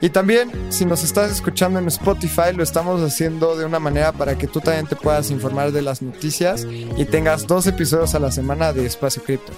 [0.00, 4.36] Y también, si nos estás escuchando en Spotify, lo estamos haciendo de una manera para
[4.36, 8.30] que tú también te puedas informar de las noticias y tengas dos episodios a la
[8.30, 9.52] semana de Espacio Cripto.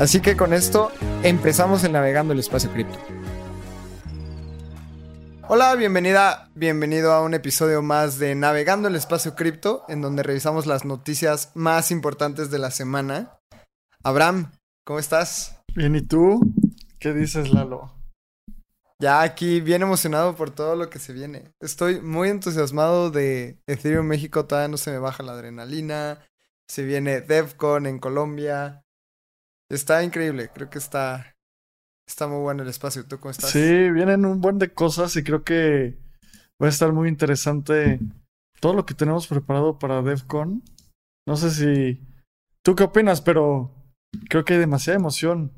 [0.00, 0.90] Así que con esto
[1.22, 2.98] empezamos el Navegando el Espacio Cripto.
[5.46, 10.66] Hola, bienvenida, bienvenido a un episodio más de Navegando el Espacio Cripto, en donde revisamos
[10.66, 13.38] las noticias más importantes de la semana.
[14.02, 14.50] Abraham,
[14.84, 15.60] ¿cómo estás?
[15.74, 16.40] Bien, ¿y tú?
[16.98, 17.92] ¿Qué dices, Lalo?
[19.04, 21.52] Ya aquí bien emocionado por todo lo que se viene.
[21.60, 26.26] Estoy muy entusiasmado de Ethereum México, todavía no se me baja la adrenalina.
[26.70, 28.82] Se viene DevCon en Colombia.
[29.70, 31.36] Está increíble, creo que está
[32.08, 33.04] Está muy bueno el espacio.
[33.04, 33.50] ¿Tú cómo estás?
[33.50, 35.98] Sí, vienen un buen de cosas y creo que
[36.62, 38.00] va a estar muy interesante
[38.60, 40.62] todo lo que tenemos preparado para DevCon.
[41.28, 42.00] No sé si
[42.62, 43.70] tú qué opinas, pero
[44.30, 45.52] creo que hay demasiada emoción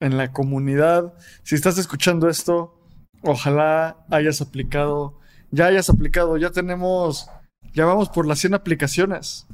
[0.00, 1.14] en la comunidad.
[1.42, 2.78] Si estás escuchando esto,
[3.22, 5.18] ojalá hayas aplicado,
[5.50, 7.28] ya hayas aplicado, ya tenemos,
[7.74, 9.46] ya vamos por las 100 aplicaciones.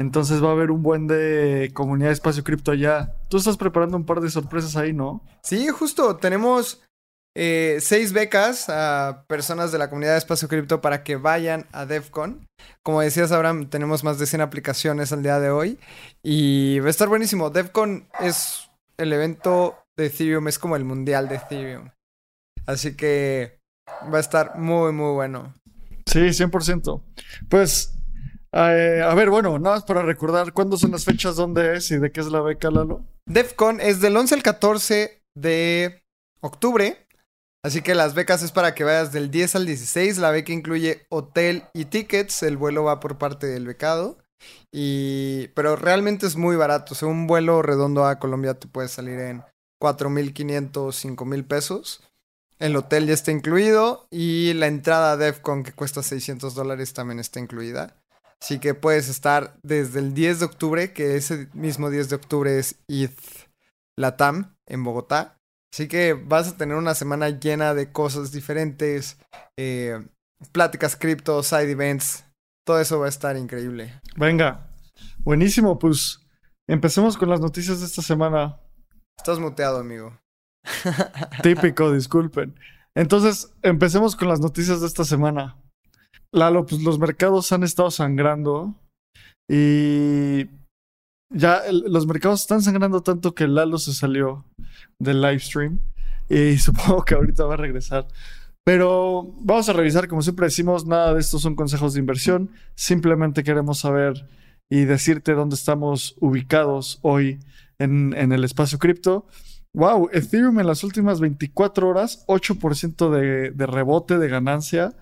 [0.00, 3.16] Entonces va a haber un buen de comunidad de espacio cripto allá.
[3.28, 5.24] Tú estás preparando un par de sorpresas ahí, ¿no?
[5.42, 6.16] Sí, justo.
[6.16, 6.82] Tenemos
[7.36, 11.84] eh, seis becas a personas de la comunidad de espacio cripto para que vayan a
[11.84, 12.46] DevCon.
[12.84, 15.80] Como decías, Abraham, tenemos más de 100 aplicaciones al día de hoy.
[16.22, 17.50] Y va a estar buenísimo.
[17.50, 21.90] DevCon es el evento de Ethereum, es como el mundial de Ethereum.
[22.68, 23.62] Así que
[24.12, 25.54] va a estar muy, muy bueno.
[26.04, 27.02] Sí, 100%.
[27.48, 27.94] Pues
[28.52, 31.96] eh, a ver, bueno, nada más para recordar, ¿cuándo son las fechas, dónde es y
[31.96, 33.06] de qué es la beca, Lalo?
[33.24, 36.02] DEFCON es del 11 al 14 de
[36.42, 37.06] octubre.
[37.64, 40.18] Así que las becas es para que vayas del 10 al 16.
[40.18, 42.42] La beca incluye hotel y tickets.
[42.42, 44.18] El vuelo va por parte del becado.
[44.70, 45.48] Y...
[45.54, 46.92] Pero realmente es muy barato.
[46.92, 49.42] O sea, un vuelo redondo a Colombia te puede salir en
[49.82, 52.07] 4.500, 5.000 pesos.
[52.58, 54.06] El hotel ya está incluido.
[54.10, 57.96] Y la entrada a DEFCON, que cuesta 600 dólares, también está incluida.
[58.40, 62.58] Así que puedes estar desde el 10 de octubre, que ese mismo 10 de octubre
[62.58, 63.18] es ETH
[63.96, 65.38] Latam en Bogotá.
[65.72, 69.18] Así que vas a tener una semana llena de cosas diferentes,
[69.56, 70.00] eh,
[70.52, 72.24] pláticas cripto, side events,
[72.64, 74.00] todo eso va a estar increíble.
[74.16, 74.70] Venga,
[75.18, 76.20] buenísimo, pues
[76.66, 78.60] empecemos con las noticias de esta semana.
[79.16, 80.18] Estás muteado, amigo.
[81.42, 82.54] Típico, disculpen.
[82.94, 85.56] Entonces, empecemos con las noticias de esta semana.
[86.32, 88.74] Lalo, pues los mercados han estado sangrando
[89.50, 90.46] y
[91.32, 94.44] ya los mercados están sangrando tanto que Lalo se salió
[94.98, 95.80] del live stream
[96.28, 98.06] y supongo que ahorita va a regresar.
[98.64, 103.42] Pero vamos a revisar, como siempre decimos, nada de esto son consejos de inversión, simplemente
[103.42, 104.28] queremos saber
[104.70, 107.38] y decirte dónde estamos ubicados hoy
[107.78, 109.26] en, en el espacio cripto.
[109.74, 114.94] Wow, Ethereum en las últimas 24 horas, 8% de, de rebote de ganancia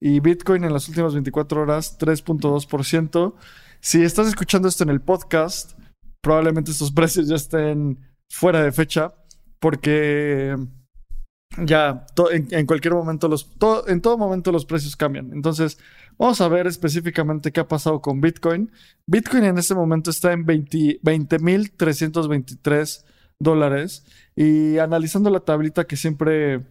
[0.00, 3.34] y Bitcoin en las últimas 24 horas 3.2%.
[3.80, 5.78] Si estás escuchando esto en el podcast,
[6.20, 7.98] probablemente estos precios ya estén
[8.30, 9.14] fuera de fecha
[9.60, 10.56] porque
[11.64, 13.48] ya en, cualquier momento los
[13.86, 15.32] en todo momento los precios cambian.
[15.32, 15.78] Entonces,
[16.18, 18.72] vamos a ver específicamente qué ha pasado con Bitcoin.
[19.06, 23.04] Bitcoin en este momento está en 20.323
[23.44, 24.04] dólares
[24.34, 26.66] y analizando la tablita que siempre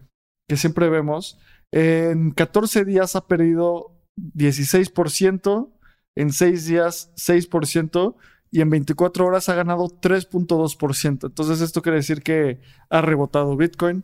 [0.50, 1.40] que siempre vemos,
[1.72, 5.72] en 14 días ha perdido 16%,
[6.16, 8.16] en 6 días 6%
[8.52, 11.26] y en 24 horas ha ganado 3.2%.
[11.26, 14.04] Entonces esto quiere decir que ha rebotado Bitcoin.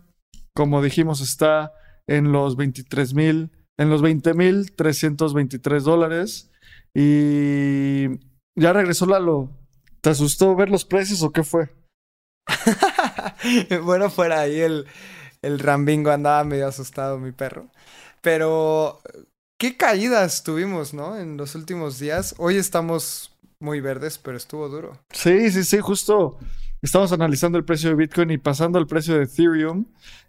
[0.55, 1.71] Como dijimos, está
[2.07, 6.51] en los 23 mil, en los 20 mil 323 dólares.
[6.95, 8.07] Y
[8.55, 9.51] ya regresó Lalo.
[10.01, 11.69] ¿Te asustó ver los precios o qué fue?
[13.83, 14.85] bueno, fuera ahí el,
[15.41, 17.67] el Rambingo andaba medio asustado, mi perro.
[18.21, 19.01] Pero
[19.57, 21.17] qué caídas tuvimos, ¿no?
[21.17, 22.35] En los últimos días.
[22.37, 24.97] Hoy estamos muy verdes, pero estuvo duro.
[25.11, 26.37] Sí, sí, sí, justo
[26.81, 29.85] estamos analizando el precio de Bitcoin y pasando al precio de Ethereum,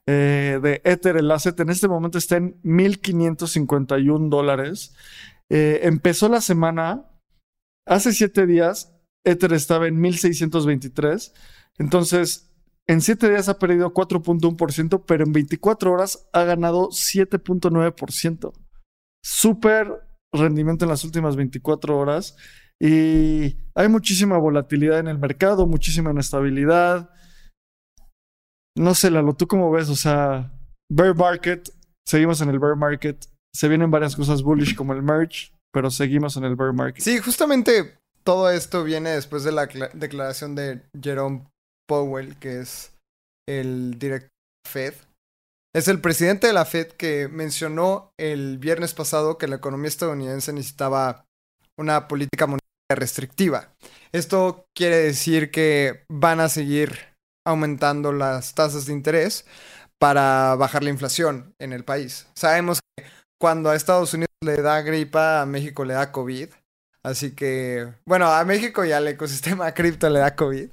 [0.07, 4.95] eh, de Ether, el asset, en este momento está en 1.551 dólares.
[5.49, 7.05] Eh, empezó la semana,
[7.87, 8.93] hace siete días,
[9.25, 11.33] Ether estaba en 1.623.
[11.79, 12.51] Entonces,
[12.89, 18.53] en siete días ha perdido 4.1%, pero en 24 horas ha ganado 7.9%.
[19.23, 19.89] Súper
[20.33, 22.37] rendimiento en las últimas 24 horas.
[22.81, 27.11] Y hay muchísima volatilidad en el mercado, muchísima inestabilidad.
[28.77, 29.89] No sé, Lalo, ¿tú cómo ves?
[29.91, 30.53] O sea,
[30.91, 31.69] bear market,
[32.07, 33.27] seguimos en el bear market.
[33.55, 37.03] Se vienen varias cosas bullish como el merge, pero seguimos en el bear market.
[37.03, 41.50] Sí, justamente todo esto viene después de la cla- declaración de Jerome
[41.91, 42.93] Powell, que es
[43.49, 44.31] el director
[44.65, 44.95] de Fed.
[45.75, 50.53] Es el presidente de la Fed que mencionó el viernes pasado que la economía estadounidense
[50.53, 51.25] necesitaba
[51.77, 53.75] una política monetaria restrictiva.
[54.13, 56.97] Esto quiere decir que van a seguir
[57.45, 59.45] aumentando las tasas de interés
[59.99, 62.29] para bajar la inflación en el país.
[62.37, 63.05] Sabemos que
[63.41, 66.51] cuando a Estados Unidos le da gripa, a México le da COVID.
[67.03, 70.71] Así que, bueno, a México y al ecosistema cripto le da COVID.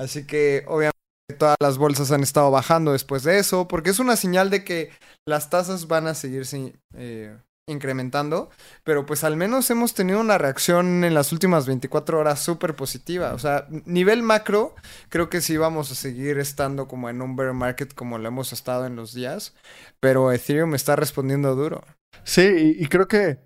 [0.00, 0.96] Así que, obviamente,
[1.38, 4.90] todas las bolsas han estado bajando después de eso, porque es una señal de que
[5.28, 7.36] las tasas van a seguirse eh,
[7.68, 8.48] incrementando.
[8.82, 13.34] Pero, pues, al menos hemos tenido una reacción en las últimas 24 horas súper positiva.
[13.34, 14.74] O sea, nivel macro,
[15.10, 18.54] creo que sí vamos a seguir estando como en un bear market como lo hemos
[18.54, 19.54] estado en los días.
[20.00, 21.84] Pero Ethereum está respondiendo duro.
[22.24, 22.40] Sí,
[22.78, 23.38] y, y creo que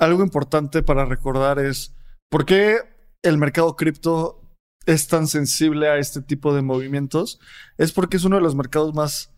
[0.00, 1.94] algo importante para recordar es
[2.28, 2.80] por qué
[3.22, 4.39] el mercado cripto
[4.86, 7.40] es tan sensible a este tipo de movimientos.
[7.78, 9.32] Es porque es uno de los mercados más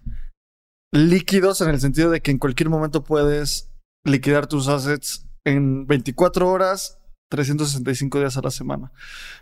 [0.93, 3.71] líquidos en el sentido de que en cualquier momento puedes
[4.05, 6.99] liquidar tus assets en 24 horas,
[7.31, 8.93] 365 días a la semana.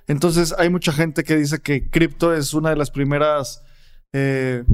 [0.07, 3.63] Entonces hay mucha gente que dice que cripto es una de las primeras
[4.13, 4.65] eh,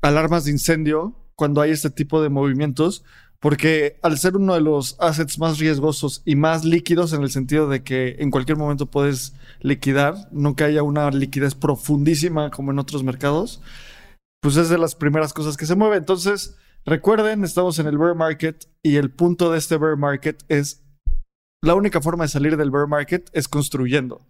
[0.00, 3.04] alarmas de incendio cuando hay este tipo de movimientos,
[3.42, 7.68] porque al ser uno de los assets más riesgosos y más líquidos en el sentido
[7.68, 12.78] de que en cualquier momento puedes liquidar, no que haya una liquidez profundísima como en
[12.78, 13.60] otros mercados,
[14.40, 15.96] pues es de las primeras cosas que se mueve.
[15.96, 20.84] Entonces, recuerden, estamos en el bear market y el punto de este bear market es
[21.64, 24.24] la única forma de salir del bear market es construyendo.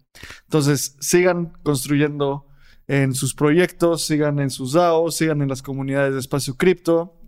[0.45, 2.47] Entonces, sigan construyendo
[2.87, 7.19] en sus proyectos, sigan en sus DAOs, sigan en las comunidades de espacio cripto.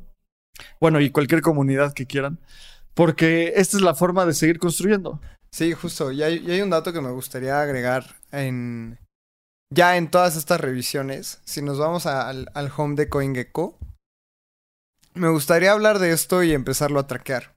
[0.79, 2.39] Bueno, y cualquier comunidad que quieran.
[2.93, 5.19] Porque esta es la forma de seguir construyendo.
[5.51, 6.11] Sí, justo.
[6.11, 8.99] Y hay, un dato que me gustaría agregar en.
[9.73, 11.41] Ya en todas estas revisiones.
[11.43, 13.77] Si nos vamos al, al home de CoinGecko.
[15.13, 17.55] Me gustaría hablar de esto y empezarlo a traquear.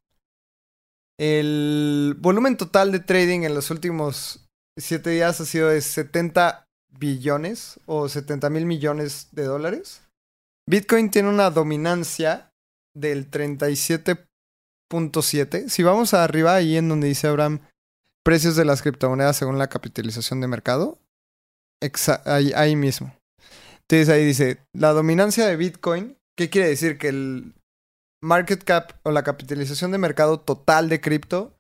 [1.19, 7.81] El volumen total de trading en los últimos 7 días ha sido de 70 billones
[7.87, 10.03] o 70 mil millones de dólares.
[10.67, 12.48] Bitcoin tiene una dominancia
[13.01, 15.69] del 37.7.
[15.69, 17.61] Si vamos arriba, ahí en donde dice Abraham,
[18.25, 20.99] precios de las criptomonedas según la capitalización de mercado,
[22.25, 23.15] ahí, ahí mismo.
[23.83, 26.99] Entonces ahí dice, la dominancia de Bitcoin, ¿qué quiere decir?
[26.99, 27.55] Que el
[28.23, 31.55] market cap o la capitalización de mercado total de cripto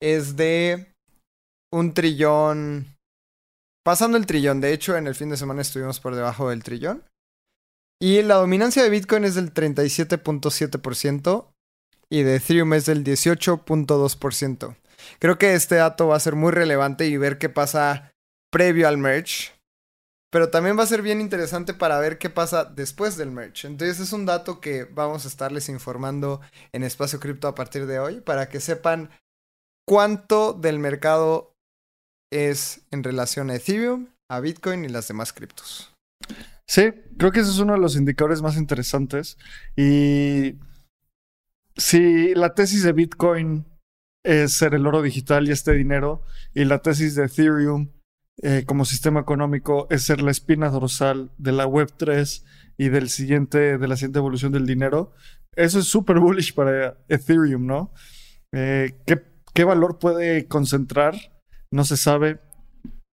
[0.00, 0.92] es de
[1.72, 2.86] un trillón,
[3.84, 4.60] pasando el trillón.
[4.60, 7.02] De hecho, en el fin de semana estuvimos por debajo del trillón.
[8.00, 11.48] Y la dominancia de Bitcoin es del 37.7%
[12.10, 14.76] y de Ethereum es del 18.2%.
[15.18, 18.12] Creo que este dato va a ser muy relevante y ver qué pasa
[18.52, 19.52] previo al merge.
[20.30, 23.66] Pero también va a ser bien interesante para ver qué pasa después del merge.
[23.66, 26.40] Entonces es un dato que vamos a estarles informando
[26.72, 29.10] en Espacio Cripto a partir de hoy para que sepan
[29.86, 31.52] cuánto del mercado
[32.30, 35.95] es en relación a Ethereum, a Bitcoin y las demás criptos.
[36.66, 39.38] Sí, creo que ese es uno de los indicadores más interesantes.
[39.76, 40.56] Y
[41.76, 43.66] si la tesis de Bitcoin
[44.24, 47.92] es ser el oro digital y este dinero, y la tesis de Ethereum
[48.42, 52.44] eh, como sistema económico es ser la espina dorsal de la Web3
[52.76, 55.12] y del siguiente, de la siguiente evolución del dinero,
[55.52, 57.92] eso es súper bullish para Ethereum, ¿no?
[58.52, 59.22] Eh, ¿qué,
[59.54, 61.14] ¿Qué valor puede concentrar?
[61.70, 62.40] No se sabe.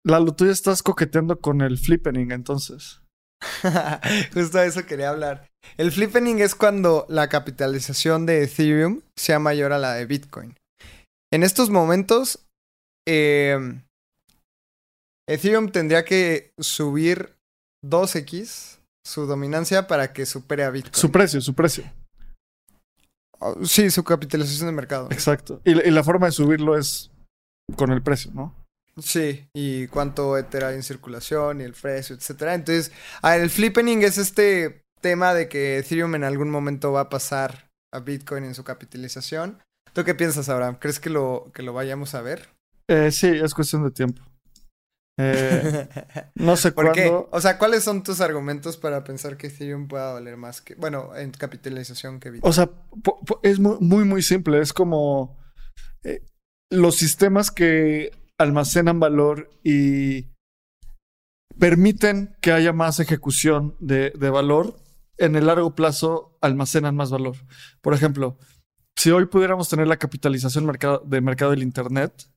[0.04, 3.02] Lalo, tú ya estás coqueteando con el flippening, entonces.
[4.34, 5.48] Justo de eso quería hablar.
[5.76, 10.56] El flippening es cuando la capitalización de Ethereum sea mayor a la de Bitcoin.
[11.32, 12.46] En estos momentos,
[13.06, 13.80] eh,
[15.28, 17.36] Ethereum tendría que subir
[17.84, 20.94] 2x su dominancia para que supere a Bitcoin.
[20.94, 21.84] Su precio, su precio.
[23.38, 25.08] Oh, sí, su capitalización de mercado.
[25.10, 25.60] Exacto.
[25.64, 27.10] Y la forma de subirlo es
[27.76, 28.54] con el precio, ¿no?
[29.00, 32.54] Sí, y cuánto Ether hay en circulación y el precio, etcétera.
[32.54, 37.02] Entonces, a ver, el flippening es este tema de que Ethereum en algún momento va
[37.02, 39.58] a pasar a Bitcoin en su capitalización.
[39.92, 40.76] ¿Tú qué piensas, Abraham?
[40.80, 42.48] ¿Crees que lo, que lo vayamos a ver?
[42.88, 44.22] Eh, sí, es cuestión de tiempo.
[45.20, 45.88] Eh,
[46.34, 47.08] no sé ¿Por qué?
[47.08, 47.28] cuándo.
[47.32, 51.14] O sea, ¿cuáles son tus argumentos para pensar que Ethereum pueda valer más que, bueno,
[51.16, 52.50] en capitalización que Bitcoin?
[52.50, 52.70] O sea,
[53.42, 54.60] es muy, muy, muy simple.
[54.60, 55.36] Es como
[56.04, 56.22] eh,
[56.70, 60.26] los sistemas que almacenan valor y
[61.58, 64.78] permiten que haya más ejecución de, valor,
[65.16, 67.36] en el largo plazo almacenan más valor.
[67.82, 68.38] Por ejemplo,
[68.96, 70.66] si hoy pudiéramos tener la capitalización
[71.04, 72.30] de mercado del Internet,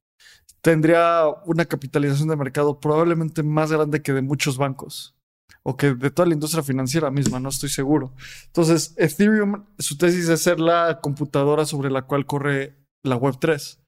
[0.62, 5.15] tendría una capitalización de mercado probablemente más grande que de muchos bancos
[5.63, 8.13] o que de toda la industria financiera misma, no estoy seguro.
[8.48, 13.79] Entonces, Ethereum, su tesis es ser la computadora sobre la cual corre la Web3.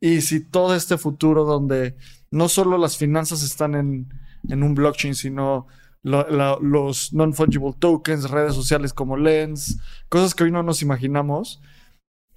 [0.00, 1.96] Y si todo este futuro donde
[2.30, 4.12] no solo las finanzas están en,
[4.48, 5.66] en un blockchain, sino
[6.02, 11.60] los non-fungible tokens, redes sociales como Lens, cosas que hoy no nos imaginamos,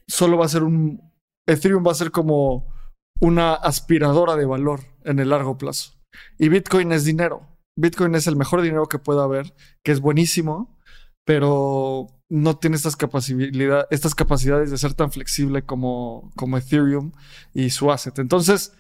[0.08, 1.12] solo va a ser un...
[1.48, 2.74] Ethereum va a ser como
[3.20, 5.94] una aspiradora de valor en el largo plazo.
[6.38, 7.48] Y Bitcoin es dinero.
[7.78, 10.78] Bitcoin es el mejor dinero que pueda haber, que es buenísimo,
[11.26, 17.12] pero no tiene estas, capacidad- estas capacidades de ser tan flexible como, como Ethereum
[17.54, 18.18] y su asset.
[18.18, 18.74] Entonces,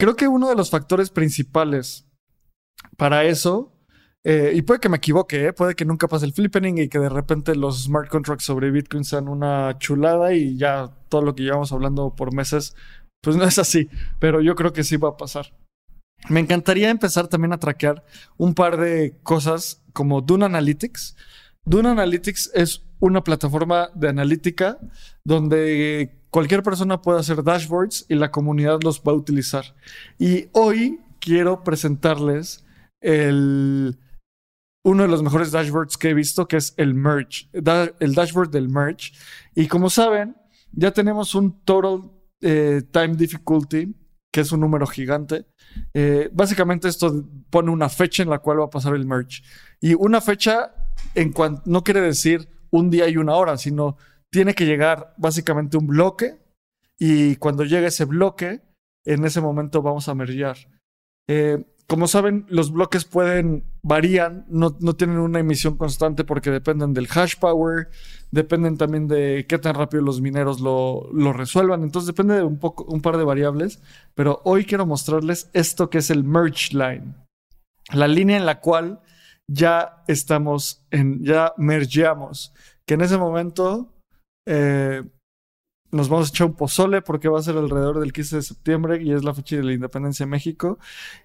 [0.00, 2.06] creo que uno de los factores principales
[2.96, 3.72] para eso,
[4.24, 5.52] eh, y puede que me equivoque, ¿eh?
[5.52, 9.04] puede que nunca pase el flippening y que de repente los smart contracts sobre Bitcoin
[9.04, 12.76] sean una chulada y ya todo lo que llevamos hablando por meses,
[13.20, 13.88] pues no es así,
[14.20, 15.52] pero yo creo que sí va a pasar.
[16.28, 18.04] Me encantaría empezar también a traquear
[18.36, 21.16] un par de cosas como Dune Analytics.
[21.64, 24.78] Dune Analytics es una plataforma de analítica
[25.24, 29.64] donde cualquier persona puede hacer dashboards y la comunidad los va a utilizar.
[30.18, 32.64] Y hoy quiero presentarles
[33.02, 38.68] uno de los mejores dashboards que he visto, que es el Merge, el dashboard del
[38.68, 39.12] Merge.
[39.54, 40.36] Y como saben,
[40.72, 43.94] ya tenemos un total eh, time difficulty,
[44.30, 45.46] que es un número gigante.
[45.94, 49.42] Eh, básicamente esto pone una fecha en la cual va a pasar el merge.
[49.80, 50.83] Y una fecha
[51.14, 51.34] en
[51.64, 53.96] no quiere decir un día y una hora, sino
[54.30, 56.38] tiene que llegar básicamente un bloque
[56.98, 58.62] y cuando llegue ese bloque,
[59.04, 60.56] en ese momento vamos a mergear.
[61.28, 66.94] Eh, como saben, los bloques pueden, varían, no, no tienen una emisión constante porque dependen
[66.94, 67.90] del hash power,
[68.30, 71.82] dependen también de qué tan rápido los mineros lo, lo resuelvan.
[71.82, 73.82] Entonces depende de un, poco, un par de variables.
[74.14, 77.14] Pero hoy quiero mostrarles esto que es el merge line.
[77.92, 79.00] La línea en la cual
[79.50, 82.52] ya estamos en, ya mergeamos.
[82.86, 83.94] Que en ese momento
[84.46, 85.02] eh,
[85.90, 89.02] nos vamos a echar un pozole porque va a ser alrededor del 15 de septiembre
[89.02, 90.78] y es la fecha de la independencia de México.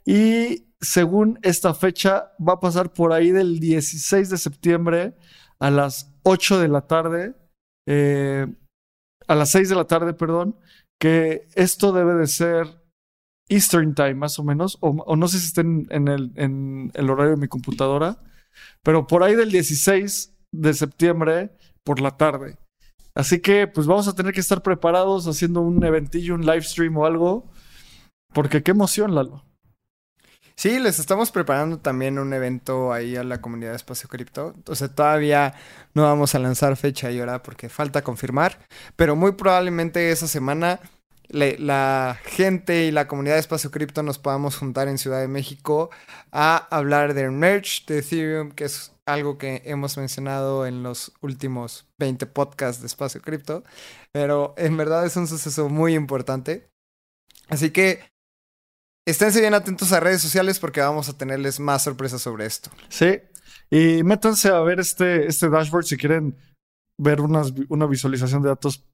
[0.05, 5.15] Y según esta fecha, va a pasar por ahí del 16 de septiembre
[5.59, 7.35] a las 8 de la tarde,
[7.87, 8.47] eh,
[9.27, 10.55] a las 6 de la tarde, perdón,
[10.99, 12.78] que esto debe de ser
[13.49, 17.47] Eastern Time más o menos, o, no sé si el, en el horario de mi
[17.47, 18.17] computadora,
[18.83, 21.51] pero por ahí del 16 de septiembre
[21.83, 22.57] por la tarde.
[23.15, 26.95] Así que pues vamos a tener que estar preparados haciendo un eventillo, un live stream
[26.97, 27.51] o algo,
[28.33, 29.43] porque qué emoción, Lalo.
[30.55, 34.55] Sí, les estamos preparando también un evento ahí a la comunidad de Espacio Cripto.
[34.67, 35.53] O sea, todavía
[35.93, 38.59] no vamos a lanzar fecha y hora porque falta confirmar,
[38.97, 40.81] pero muy probablemente esa semana
[41.29, 45.89] la gente y la comunidad de Espacio Cripto nos podamos juntar en Ciudad de México
[46.31, 51.87] a hablar del merge de Ethereum, que es algo que hemos mencionado en los últimos
[51.99, 53.63] 20 podcasts de Espacio Cripto,
[54.11, 56.69] pero en verdad es un suceso muy importante.
[57.47, 58.01] Así que
[59.05, 62.69] esténse bien atentos a redes sociales porque vamos a tenerles más sorpresas sobre esto.
[62.89, 63.19] Sí,
[63.69, 66.37] y métanse a ver este, este dashboard si quieren
[66.97, 68.88] ver unas, una visualización de datos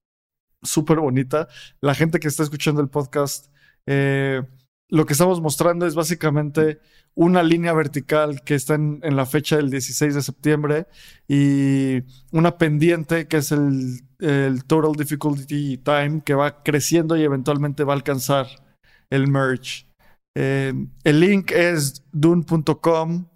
[0.62, 1.48] súper bonita.
[1.82, 3.48] La gente que está escuchando el podcast,
[3.86, 4.42] eh,
[4.90, 6.80] lo que estamos mostrando es básicamente
[7.16, 10.88] una línea vertical que está en, en la fecha del 16 de septiembre
[11.28, 17.84] y una pendiente que es el, el Total Difficulty Time que va creciendo y eventualmente
[17.84, 18.48] va a alcanzar
[19.10, 19.86] el merge.
[20.38, 23.28] Eh, el link es dune.com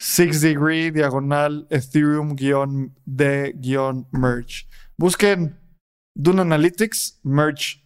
[0.00, 2.94] 6 degree diagonal ethereum guion
[6.18, 7.84] de Analytics, merge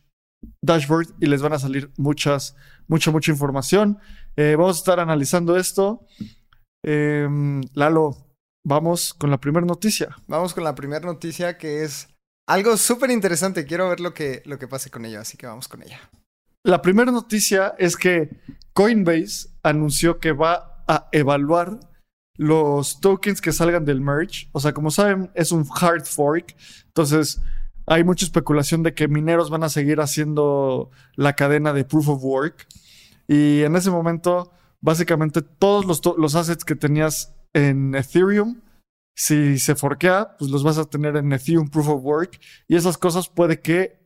[0.60, 2.56] dashboard y les van a salir muchas,
[2.88, 3.98] mucha, mucha información.
[4.36, 6.06] Eh, vamos a estar analizando esto.
[6.84, 8.16] Em, Lalo,
[8.64, 10.16] vamos con la primera noticia.
[10.26, 12.08] Vamos con la primera noticia que es
[12.48, 13.66] algo súper interesante.
[13.66, 16.00] Quiero ver lo que, lo que pase con ello, así que vamos con ella.
[16.64, 18.40] La primera noticia es que
[18.72, 21.78] Coinbase anunció que va a evaluar
[22.36, 24.48] los tokens que salgan del merge.
[24.52, 26.56] O sea, como saben, es un hard fork.
[26.86, 27.40] Entonces,
[27.86, 32.22] hay mucha especulación de que mineros van a seguir haciendo la cadena de proof of
[32.22, 32.66] work.
[33.28, 38.60] Y en ese momento, básicamente todos los, los assets que tenías en Ethereum,
[39.14, 42.40] si se forquea, pues los vas a tener en Ethereum proof of work.
[42.68, 44.00] Y esas cosas puede que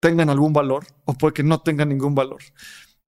[0.00, 2.42] tengan algún valor o puede que no tengan ningún valor.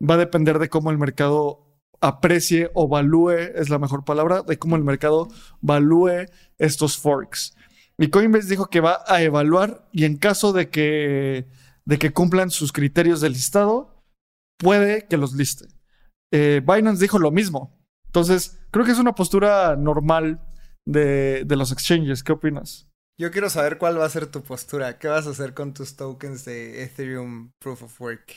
[0.00, 1.64] Va a depender de cómo el mercado
[2.00, 5.28] aprecie o valúe, es la mejor palabra, de cómo el mercado
[5.60, 6.26] valúe
[6.58, 7.56] estos forks.
[7.98, 11.46] Y Coinbase dijo que va a evaluar y en caso de que,
[11.84, 14.02] de que cumplan sus criterios de listado,
[14.58, 15.68] puede que los liste.
[16.32, 17.78] Eh, Binance dijo lo mismo.
[18.06, 20.40] Entonces, creo que es una postura normal
[20.86, 22.24] de, de los exchanges.
[22.24, 22.88] ¿Qué opinas?
[23.20, 24.98] Yo quiero saber cuál va a ser tu postura.
[24.98, 28.32] ¿Qué vas a hacer con tus tokens de Ethereum Proof of Work?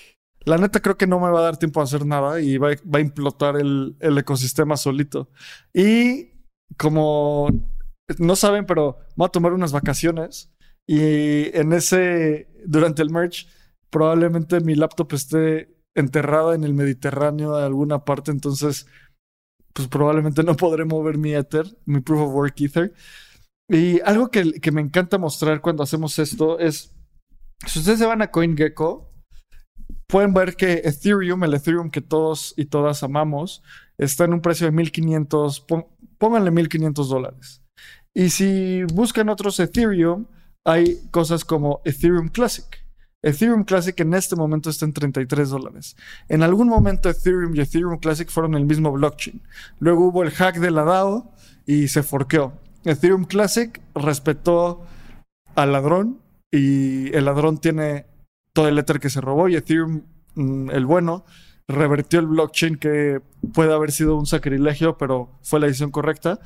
[0.46, 2.70] La neta creo que no me va a dar tiempo a hacer nada y va,
[2.70, 5.30] va a implotar el, el ecosistema solito.
[5.74, 6.30] Y
[6.78, 7.50] como
[8.20, 10.52] no saben, pero voy a tomar unas vacaciones
[10.88, 13.48] y en ese, durante el merge,
[13.90, 18.88] probablemente mi laptop esté enterrada en el Mediterráneo de alguna parte, entonces
[19.74, 22.94] pues probablemente no podré mover mi Ether, mi Proof of Work Ether.
[23.70, 26.96] Y algo que, que me encanta mostrar cuando hacemos esto es,
[27.68, 29.14] si ustedes se van a CoinGecko,
[30.08, 33.62] pueden ver que Ethereum, el Ethereum que todos y todas amamos,
[33.98, 35.88] está en un precio de 1500, pon-
[36.18, 37.62] pónganle 1500 dólares.
[38.18, 40.26] Y si buscan otros Ethereum,
[40.66, 42.66] hay cosas como Ethereum Classic.
[43.22, 45.96] Ethereum Classic en este momento está en 33 dólares.
[46.28, 49.44] En algún momento Ethereum y Ethereum Classic fueron el mismo blockchain.
[49.78, 51.32] Luego hubo el hack de la DAO
[51.68, 52.54] y se forqueó.
[52.86, 54.82] Ethereum Classic respetó
[55.54, 56.20] al ladrón
[56.50, 58.08] y el ladrón tiene
[58.52, 60.02] todo el Ether que se robó y Ethereum,
[60.34, 61.24] mm, el bueno,
[61.68, 63.22] revertió el blockchain que
[63.54, 66.39] puede haber sido un sacrilegio, pero fue la decisión correcta.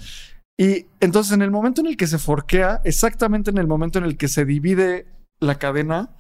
[0.60, 4.06] Y entonces en el momento en el que se forquea, exactamente en el momento en
[4.06, 5.08] el que se divide
[5.40, 6.16] la cadena,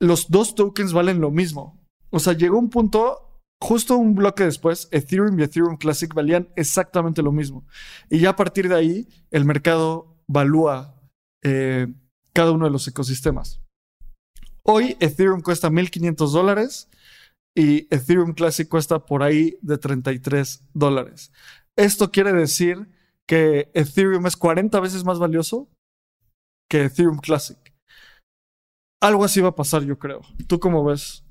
[0.00, 1.78] los dos tokens valen lo mismo.
[2.10, 7.22] O sea, llegó un punto, justo un bloque después, Ethereum y Ethereum Classic valían exactamente
[7.22, 7.66] lo mismo.
[8.08, 11.00] Y ya a partir de ahí, el mercado valúa
[11.42, 11.86] eh,
[12.32, 13.60] cada uno de los ecosistemas.
[14.62, 16.88] Hoy Ethereum cuesta 1.500 dólares
[17.54, 21.32] y Ethereum Classic cuesta por ahí de 33 dólares.
[21.76, 22.88] Esto quiere decir
[23.30, 25.68] que Ethereum es 40 veces más valioso
[26.68, 27.58] que Ethereum Classic.
[29.00, 30.22] Algo así va a pasar, yo creo.
[30.48, 31.22] ¿Tú cómo ves?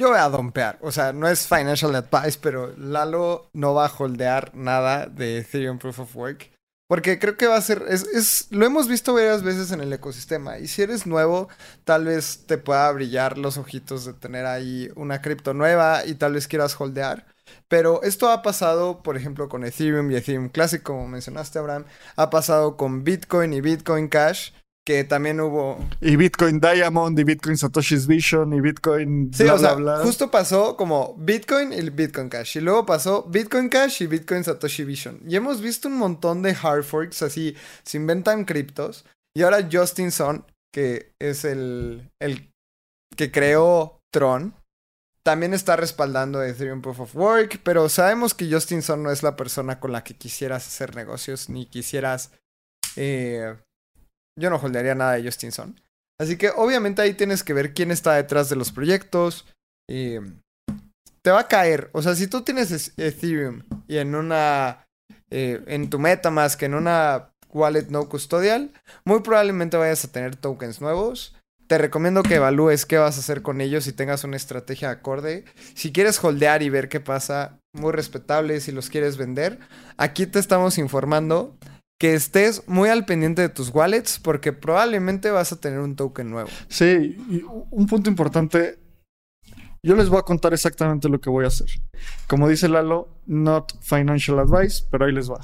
[0.00, 0.78] Yo voy a dompear.
[0.80, 5.78] O sea, no es financial advice, pero Lalo no va a holdear nada de Ethereum
[5.78, 6.50] Proof of Work.
[6.88, 7.84] Porque creo que va a ser.
[7.90, 10.58] Es, es- lo hemos visto varias veces en el ecosistema.
[10.58, 11.50] Y si eres nuevo,
[11.84, 16.32] tal vez te pueda brillar los ojitos de tener ahí una cripto nueva y tal
[16.32, 17.26] vez quieras holdear.
[17.68, 21.84] Pero esto ha pasado, por ejemplo, con Ethereum y Ethereum Classic, como mencionaste, Abraham.
[22.16, 24.50] Ha pasado con Bitcoin y Bitcoin Cash,
[24.86, 29.30] que también hubo Y Bitcoin Diamond, y Bitcoin Satoshi's Vision, y Bitcoin.
[29.32, 30.04] Sí, bla, o sea, bla, bla.
[30.04, 32.58] justo pasó como Bitcoin y Bitcoin Cash.
[32.58, 35.20] Y luego pasó Bitcoin Cash y Bitcoin Satoshi Vision.
[35.26, 39.06] Y hemos visto un montón de hard forks así, se inventan criptos.
[39.34, 42.50] Y ahora Justin Sun, que es el, el
[43.16, 44.54] que creó Tron,
[45.24, 47.60] también está respaldando Ethereum Proof of Work.
[47.64, 51.48] Pero sabemos que Justin Sun no es la persona con la que quisieras hacer negocios,
[51.48, 52.30] ni quisieras...
[52.96, 53.56] eh,
[54.38, 55.80] yo no holdearía nada de Justin Sun.
[56.20, 59.46] Así que obviamente ahí tienes que ver quién está detrás de los proyectos.
[59.88, 60.16] Y
[61.22, 61.90] te va a caer.
[61.92, 64.86] O sea, si tú tienes es- Ethereum y en una.
[65.30, 68.72] eh, en tu MetaMask, en una wallet no custodial,
[69.04, 71.34] muy probablemente vayas a tener tokens nuevos.
[71.74, 75.44] Te recomiendo que evalúes qué vas a hacer con ellos y tengas una estrategia acorde.
[75.74, 78.60] Si quieres holdear y ver qué pasa, muy respetable.
[78.60, 79.58] Si los quieres vender,
[79.96, 81.58] aquí te estamos informando
[81.98, 86.30] que estés muy al pendiente de tus wallets porque probablemente vas a tener un token
[86.30, 86.48] nuevo.
[86.68, 87.16] Sí,
[87.72, 88.78] un punto importante.
[89.82, 91.66] Yo les voy a contar exactamente lo que voy a hacer.
[92.28, 95.40] Como dice Lalo, not financial advice, pero ahí les va.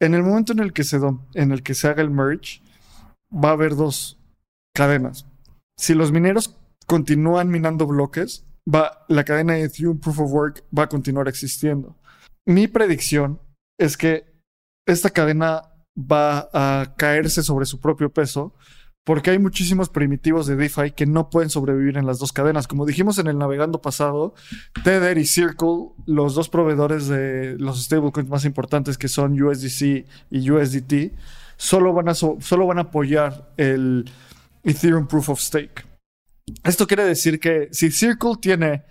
[0.00, 0.98] En el momento en el que se,
[1.34, 2.62] en el que se haga el merge,
[3.30, 4.18] va a haber dos
[4.74, 5.27] cadenas.
[5.78, 10.82] Si los mineros continúan minando bloques, va, la cadena de Ethereum Proof of Work va
[10.84, 11.96] a continuar existiendo.
[12.46, 13.40] Mi predicción
[13.78, 14.24] es que
[14.86, 15.62] esta cadena
[15.96, 18.54] va a caerse sobre su propio peso
[19.04, 22.66] porque hay muchísimos primitivos de DeFi que no pueden sobrevivir en las dos cadenas.
[22.66, 24.34] Como dijimos en el navegando pasado,
[24.84, 30.50] Tether y Circle, los dos proveedores de los stablecoins más importantes que son USDC y
[30.50, 31.14] USDT,
[31.56, 34.10] solo van a, so- solo van a apoyar el,
[34.68, 35.84] Ethereum Proof of Stake.
[36.62, 38.84] Esto quiere decir que si Circle tiene,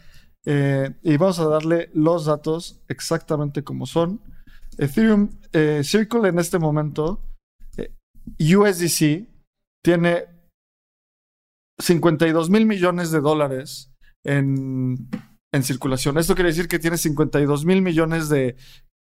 [0.46, 4.22] eh, y vamos a darle los datos exactamente como son,
[4.80, 7.24] Ethereum, eh, Circle en este momento,
[7.78, 7.94] eh,
[8.40, 9.28] USDC,
[9.84, 10.26] tiene
[11.80, 15.10] 52 mil millones de dólares en,
[15.52, 16.18] en circulación.
[16.18, 18.56] Esto quiere decir que tiene 52 mil millones de,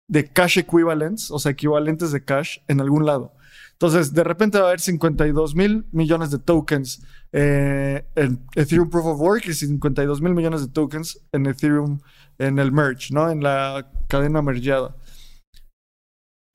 [0.10, 3.34] de cash equivalents, o sea, equivalentes de cash en algún lado.
[3.82, 9.06] Entonces, de repente va a haber 52 mil millones de tokens eh, en Ethereum Proof
[9.06, 12.02] of Work y 52 mil millones de tokens en Ethereum,
[12.38, 13.32] en el merge, ¿no?
[13.32, 14.98] En la cadena mergeada.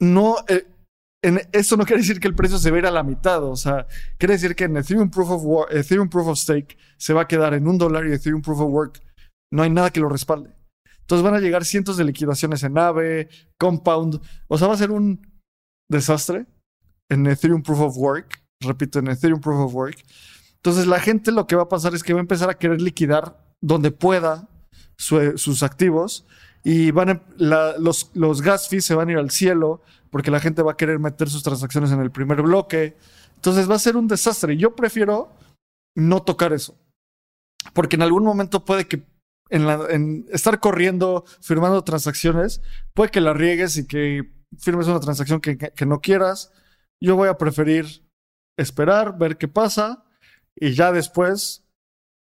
[0.02, 0.66] No, eh,
[1.22, 3.56] en, eso no quiere decir que el precio se va a a la mitad, o
[3.56, 3.86] sea,
[4.18, 7.28] quiere decir que en Ethereum Proof of, Work, Ethereum Proof of Stake se va a
[7.28, 9.02] quedar en un dólar y Ethereum Proof of Work
[9.50, 10.54] no hay nada que lo respalde.
[11.00, 14.90] Entonces van a llegar cientos de liquidaciones en AVE, Compound, o sea, va a ser
[14.90, 15.26] un
[15.88, 16.46] desastre
[17.10, 20.04] en Ethereum Proof of Work, repito, en Ethereum Proof of Work.
[20.56, 22.80] Entonces la gente lo que va a pasar es que va a empezar a querer
[22.80, 24.48] liquidar donde pueda
[24.96, 26.24] su- sus activos
[26.62, 27.22] y van a-
[27.78, 30.76] los, los gas fees se van a ir al cielo porque la gente va a
[30.76, 32.96] querer meter sus transacciones en el primer bloque.
[33.36, 34.56] Entonces va a ser un desastre.
[34.56, 35.30] Yo prefiero
[35.96, 36.76] no tocar eso.
[37.74, 39.02] Porque en algún momento puede que
[39.50, 42.62] en, estar corriendo, firmando transacciones,
[42.94, 46.52] puede que la riegues y que firmes una transacción que no quieras.
[47.04, 48.02] Yo voy a preferir
[48.58, 50.04] esperar, ver qué pasa
[50.56, 51.64] y ya después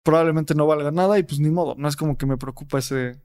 [0.04, 1.76] probablemente no valga nada y pues ni modo.
[1.78, 3.20] No es como que me preocupa ese,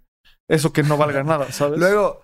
[0.48, 1.78] eso que no valga nada, ¿sabes?
[1.78, 2.22] Luego,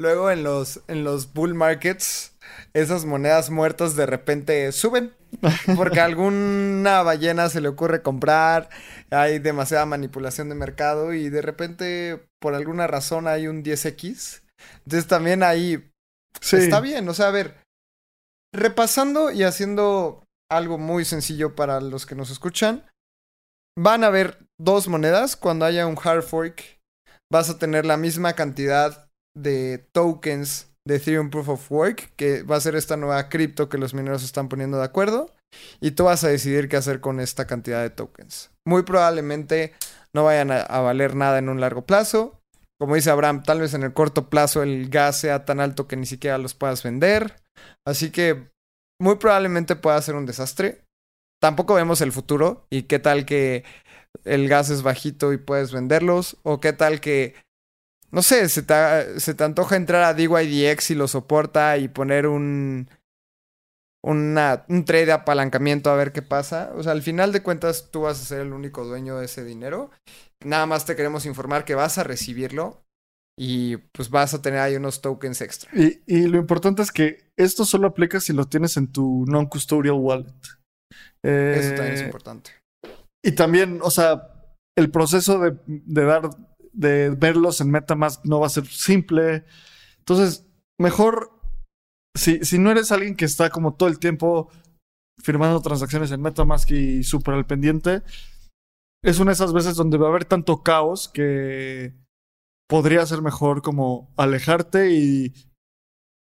[0.00, 2.36] luego en los, en los bull markets,
[2.74, 5.14] esas monedas muertas de repente suben.
[5.76, 8.70] Porque a alguna ballena se le ocurre comprar,
[9.10, 14.42] hay demasiada manipulación de mercado y de repente, por alguna razón, hay un 10x.
[14.84, 15.90] Entonces también ahí
[16.40, 16.56] Sí.
[16.56, 17.08] está bien.
[17.08, 17.56] O sea, a ver,
[18.54, 22.86] repasando y haciendo algo muy sencillo para los que nos escuchan,
[23.78, 25.36] van a haber dos monedas.
[25.36, 26.80] Cuando haya un hard fork,
[27.30, 32.56] vas a tener la misma cantidad de tokens de Ethereum Proof of Work, que va
[32.56, 35.34] a ser esta nueva cripto que los mineros están poniendo de acuerdo,
[35.80, 38.50] y tú vas a decidir qué hacer con esta cantidad de tokens.
[38.66, 39.74] Muy probablemente
[40.14, 42.40] no vayan a, a valer nada en un largo plazo.
[42.80, 45.96] Como dice Abraham, tal vez en el corto plazo el gas sea tan alto que
[45.96, 47.36] ni siquiera los puedas vender.
[47.86, 48.50] Así que
[49.00, 50.82] muy probablemente pueda ser un desastre.
[51.40, 53.64] Tampoco vemos el futuro y qué tal que
[54.24, 57.34] el gas es bajito y puedes venderlos o qué tal que
[58.10, 62.26] no sé, se te, se te antoja entrar a DYDX y lo soporta y poner
[62.26, 62.88] un
[64.02, 66.72] una, un trade de apalancamiento a ver qué pasa.
[66.74, 69.44] O sea, al final de cuentas tú vas a ser el único dueño de ese
[69.44, 69.90] dinero.
[70.44, 72.82] Nada más te queremos informar que vas a recibirlo
[73.38, 75.70] y pues vas a tener ahí unos tokens extra.
[75.72, 79.94] Y, y lo importante es que esto solo aplica si lo tienes en tu non-custodial
[79.94, 80.34] wallet.
[81.24, 82.50] Eh, Eso también es importante.
[83.24, 86.30] Y también, o sea, el proceso de, de dar,
[86.72, 89.44] de verlos en MetaMask no va a ser simple.
[89.98, 90.46] Entonces,
[90.80, 91.30] mejor,
[92.16, 94.50] si, si no eres alguien que está como todo el tiempo
[95.22, 98.02] firmando transacciones en MetaMask y súper al pendiente,
[99.04, 101.94] es una de esas veces donde va a haber tanto caos que
[102.68, 105.34] podría ser mejor como alejarte y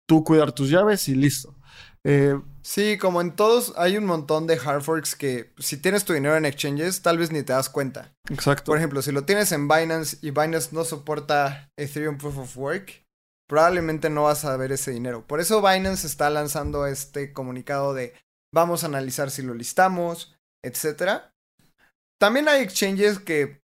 [0.08, 1.56] tú cuidar tus llaves y listo.
[2.04, 2.36] Eh,
[2.68, 6.36] Sí, como en todos, hay un montón de hard forks que si tienes tu dinero
[6.36, 8.14] en exchanges, tal vez ni te das cuenta.
[8.30, 8.66] exacto.
[8.66, 13.06] Por ejemplo, si lo tienes en Binance y Binance no soporta Ethereum Proof of Work,
[13.48, 15.26] probablemente no vas a ver ese dinero.
[15.26, 18.16] Por eso Binance está lanzando este comunicado de
[18.54, 21.32] vamos a analizar si lo listamos, etcétera.
[22.20, 23.62] También hay exchanges que,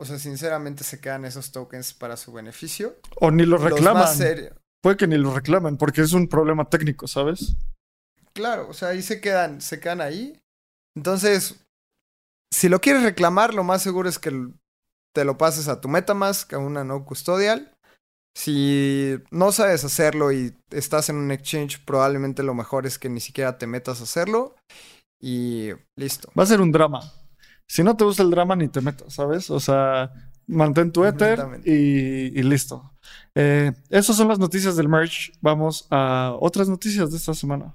[0.00, 2.96] o sea, sinceramente se quedan esos tokens para su beneficio.
[3.16, 4.02] O ni lo Los reclaman.
[4.02, 4.56] más serios.
[4.82, 7.56] Puede que ni lo reclamen porque es un problema técnico, ¿sabes?
[8.34, 10.38] Claro, o sea, ahí se quedan, se quedan ahí.
[10.96, 11.64] Entonces,
[12.52, 14.30] si lo quieres reclamar, lo más seguro es que
[15.14, 17.72] te lo pases a tu MetaMask, a una no custodial.
[18.36, 23.20] Si no sabes hacerlo y estás en un exchange, probablemente lo mejor es que ni
[23.20, 24.56] siquiera te metas a hacerlo.
[25.22, 26.30] Y listo.
[26.38, 27.00] Va a ser un drama.
[27.68, 29.50] Si no te gusta el drama, ni te metas, ¿sabes?
[29.50, 30.12] O sea,
[30.46, 31.70] mantén tu Ether Completamente.
[31.70, 32.92] y, y listo.
[33.34, 35.32] Eh, esas son las noticias del merch.
[35.40, 37.74] Vamos a otras noticias de esta semana.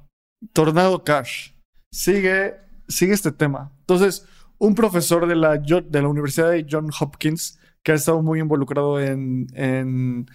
[0.54, 1.52] Tornado Cash.
[1.92, 2.56] Sigue,
[2.88, 3.72] sigue este tema.
[3.82, 4.26] Entonces,
[4.58, 9.00] un profesor de la, de la Universidad de John Hopkins, que ha estado muy involucrado
[9.00, 10.30] en, en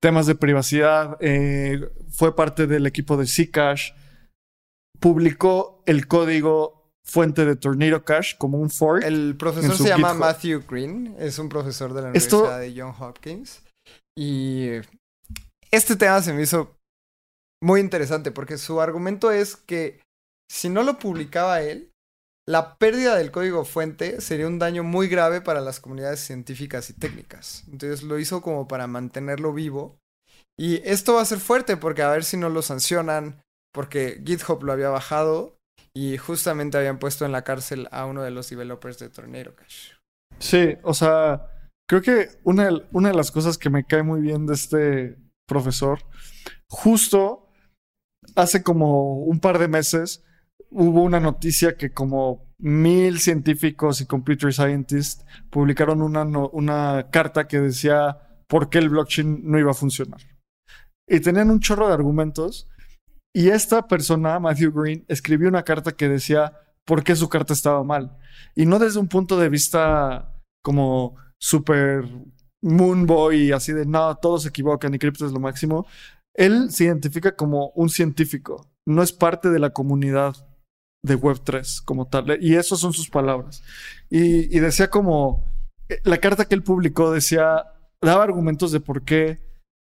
[0.00, 3.92] temas de privacidad, eh, fue parte del equipo de Zcash,
[4.98, 9.04] publicó el código fuente de Tornado Cash como un fork.
[9.04, 10.20] El profesor se llama GitHub.
[10.20, 13.62] Matthew Green, es un profesor de la Esto- Universidad de John Hopkins.
[14.16, 14.68] Y
[15.70, 16.76] este tema se me hizo
[17.62, 20.00] muy interesante porque su argumento es que
[20.50, 21.90] si no lo publicaba él,
[22.48, 26.94] la pérdida del código fuente sería un daño muy grave para las comunidades científicas y
[26.94, 27.62] técnicas.
[27.70, 29.96] Entonces lo hizo como para mantenerlo vivo.
[30.58, 33.40] Y esto va a ser fuerte porque a ver si no lo sancionan,
[33.72, 35.56] porque GitHub lo había bajado
[35.94, 39.92] y justamente habían puesto en la cárcel a uno de los developers de Tornado Cash.
[40.38, 41.46] Sí, o sea,
[41.88, 45.18] creo que una de, una de las cosas que me cae muy bien de este
[45.46, 46.00] profesor,
[46.68, 47.48] justo
[48.36, 50.24] hace como un par de meses
[50.70, 57.60] hubo una noticia que como mil científicos y computer scientists publicaron una, una carta que
[57.60, 60.20] decía por qué el blockchain no iba a funcionar.
[61.08, 62.68] Y tenían un chorro de argumentos.
[63.34, 66.52] Y esta persona, Matthew Green, escribió una carta que decía
[66.84, 68.16] por qué su carta estaba mal.
[68.54, 72.04] Y no desde un punto de vista como súper
[72.62, 75.86] moon boy y así de no, todos se equivocan y cripto es lo máximo.
[76.34, 80.34] Él se identifica como un científico, no es parte de la comunidad
[81.04, 82.42] de Web3 como tal.
[82.42, 83.62] Y esas son sus palabras.
[84.10, 85.44] Y, y decía como,
[85.88, 87.64] eh, la carta que él publicó decía,
[88.02, 89.38] daba argumentos de por qué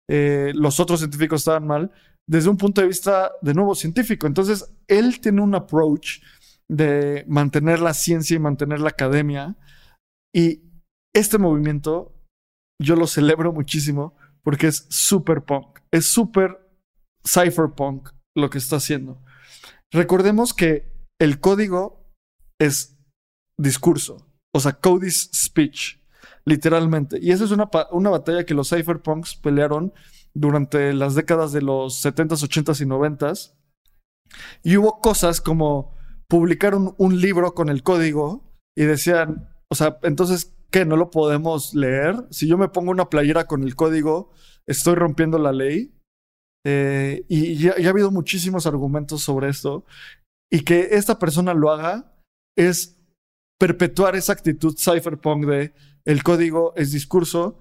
[0.09, 1.93] eh, los otros científicos estaban mal
[2.29, 4.27] desde un punto de vista de nuevo científico.
[4.27, 6.21] Entonces, él tiene un approach
[6.69, 9.57] de mantener la ciencia y mantener la academia.
[10.35, 10.63] Y
[11.15, 12.13] este movimiento
[12.81, 16.59] yo lo celebro muchísimo porque es super punk, es super
[17.27, 19.23] cypherpunk lo que está haciendo.
[19.93, 22.13] Recordemos que el código
[22.61, 22.99] es
[23.59, 25.99] discurso, o sea, code is speech,
[26.45, 27.19] literalmente.
[27.21, 29.93] Y esa es una, una batalla que los cypherpunks pelearon
[30.37, 33.55] durante las décadas de los 70s, 80s y 90s.
[34.63, 35.95] Y hubo cosas como
[36.29, 40.85] publicaron un libro con el código y decían, o sea, entonces, ¿qué?
[40.85, 42.27] ¿No lo podemos leer?
[42.31, 44.31] Si yo me pongo una playera con el código,
[44.67, 45.93] estoy rompiendo la ley.
[46.67, 49.85] Eh, y ya, ya ha habido muchísimos argumentos sobre esto.
[50.53, 52.13] Y que esta persona lo haga
[52.57, 53.01] es
[53.59, 57.59] perpetuar esa actitud cypherpunk de el código es discurso.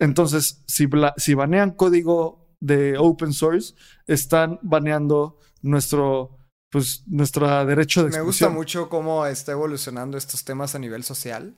[0.00, 3.74] Entonces, si, bla- si banean código de open source,
[4.06, 6.36] están baneando nuestro,
[6.70, 8.54] pues, nuestro derecho de Me gusta expresión.
[8.54, 11.56] mucho cómo está evolucionando estos temas a nivel social.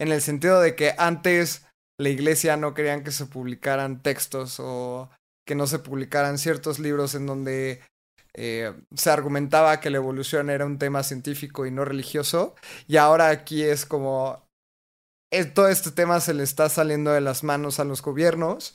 [0.00, 1.64] En el sentido de que antes
[2.00, 5.10] la iglesia no querían que se publicaran textos o
[5.46, 7.80] que no se publicaran ciertos libros en donde
[8.34, 12.54] eh, se argumentaba que la evolución era un tema científico y no religioso.
[12.88, 14.42] Y ahora aquí es como
[15.54, 18.74] todo este tema se le está saliendo de las manos a los gobiernos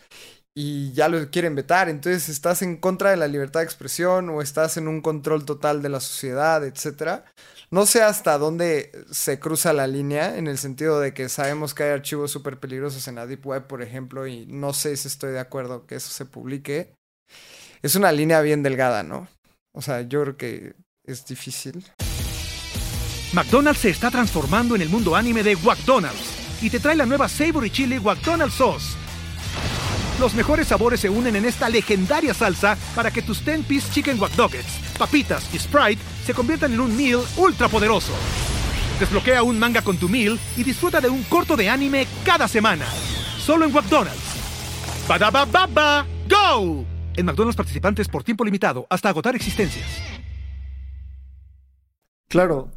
[0.55, 1.87] y ya lo quieren vetar.
[1.87, 5.83] Entonces estás en contra de la libertad de expresión o estás en un control total
[5.83, 7.25] de la sociedad, etcétera.
[7.69, 11.83] No sé hasta dónde se cruza la línea en el sentido de que sabemos que
[11.83, 15.33] hay archivos súper peligrosos en la Deep Web, por ejemplo, y no sé si estoy
[15.33, 16.95] de acuerdo que eso se publique.
[17.83, 19.27] Es una línea bien delgada, ¿no?
[19.75, 20.73] O sea, yo creo que
[21.05, 21.85] es difícil.
[23.33, 27.27] McDonald's se está transformando en el mundo anime de McDonald's y te trae la nueva
[27.27, 28.95] Savory Chili McDonald's Sauce.
[30.19, 34.35] Los mejores sabores se unen en esta legendaria salsa para que tus 10-piece chicken wack
[34.35, 38.13] Nuggets, papitas y Sprite se conviertan en un meal ultra poderoso.
[38.99, 42.85] Desbloquea un manga con tu meal y disfruta de un corto de anime cada semana.
[43.37, 44.19] Solo en McDonald's.
[45.07, 46.83] ba baba go!
[47.15, 49.87] En McDonald's participantes por tiempo limitado hasta agotar existencias.
[52.27, 52.76] Claro.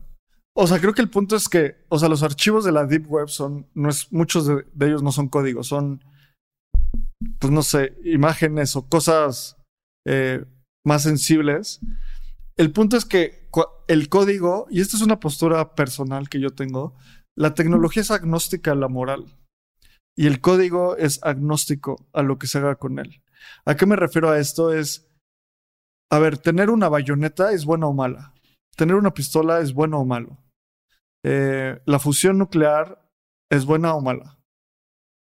[0.56, 3.10] O sea, creo que el punto es que, o sea, los archivos de la Deep
[3.10, 6.02] Web son, no es, muchos de, ellos no son códigos, son,
[7.38, 9.56] pues no sé, imágenes o cosas
[10.06, 10.44] eh,
[10.84, 11.80] más sensibles.
[12.56, 13.48] El punto es que
[13.88, 16.94] el código, y esta es una postura personal que yo tengo,
[17.36, 19.38] la tecnología es agnóstica a la moral
[20.16, 23.22] y el código es agnóstico a lo que se haga con él.
[23.64, 24.72] ¿A qué me refiero a esto?
[24.72, 25.08] Es,
[26.10, 28.34] a ver, tener una bayoneta es buena o mala.
[28.80, 30.38] Tener una pistola es bueno o malo.
[31.22, 33.06] Eh, la fusión nuclear
[33.50, 34.38] es buena o mala.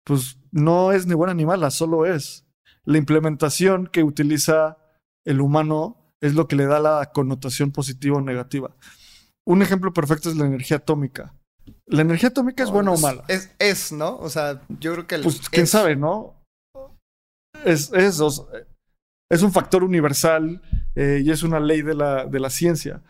[0.03, 2.47] Pues no es ni buena ni mala, solo es.
[2.85, 4.79] La implementación que utiliza
[5.27, 8.75] el humano es lo que le da la connotación positiva o negativa.
[9.45, 11.35] Un ejemplo perfecto es la energía atómica.
[11.85, 13.25] ¿La energía atómica es buena o mala?
[13.27, 14.17] Es, es, ¿no?
[14.17, 15.15] O sea, yo creo que...
[15.15, 16.41] el- Pues quién es- sabe, ¿no?
[17.63, 18.45] Es, es, o sea,
[19.31, 20.63] es un factor universal
[20.95, 23.03] eh, y es una ley de la, de la ciencia.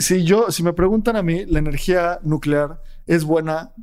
[0.00, 3.74] Si yo, si me preguntan a mí, la energía nuclear es buena.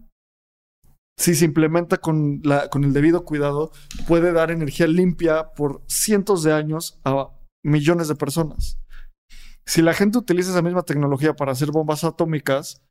[1.19, 3.71] Si se implementa con, la, con el debido cuidado,
[4.07, 7.29] puede dar energía limpia por cientos de años a
[7.63, 8.79] millones de personas.
[9.65, 12.81] Si la gente utiliza esa misma tecnología para hacer bombas atómicas,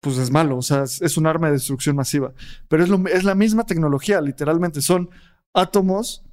[0.00, 2.34] pues es malo, o sea, es, un arma de destrucción masiva.
[2.68, 4.80] Pero es, lo- es la misma tecnología, literalmente.
[4.80, 5.10] Son
[5.54, 6.24] átomos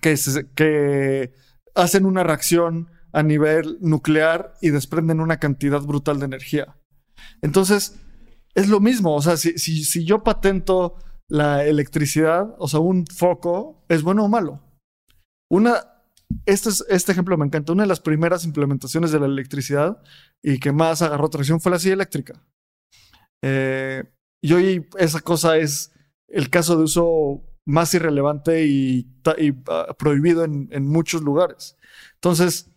[0.00, 0.14] que,
[0.54, 1.32] que
[1.74, 6.76] hacen una reacción a nivel nuclear y desprenden una cantidad brutal de energía.
[7.42, 8.00] Entonces,
[8.54, 9.14] es lo mismo.
[9.14, 10.96] O sea, si, si, si yo patento
[11.28, 14.60] la electricidad, o sea, un foco, ¿es bueno o malo?
[15.50, 15.74] Una,
[16.46, 17.72] este, es- este ejemplo me encanta.
[17.72, 20.02] Una de las primeras implementaciones de la electricidad
[20.42, 22.42] y que más agarró tracción fue la silla eléctrica.
[23.44, 24.04] Eh,
[24.42, 25.92] y hoy esa cosa es
[26.28, 29.06] el caso de uso más irrelevante y,
[29.68, 31.76] ah, prohibido en, en muchos lugares.
[32.14, 32.71] Entonces,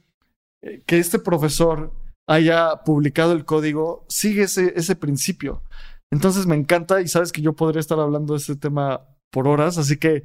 [0.85, 1.93] que este profesor
[2.27, 5.63] haya publicado el código sigue ese, ese principio.
[6.11, 9.77] Entonces me encanta y sabes que yo podría estar hablando de este tema por horas,
[9.77, 10.23] así que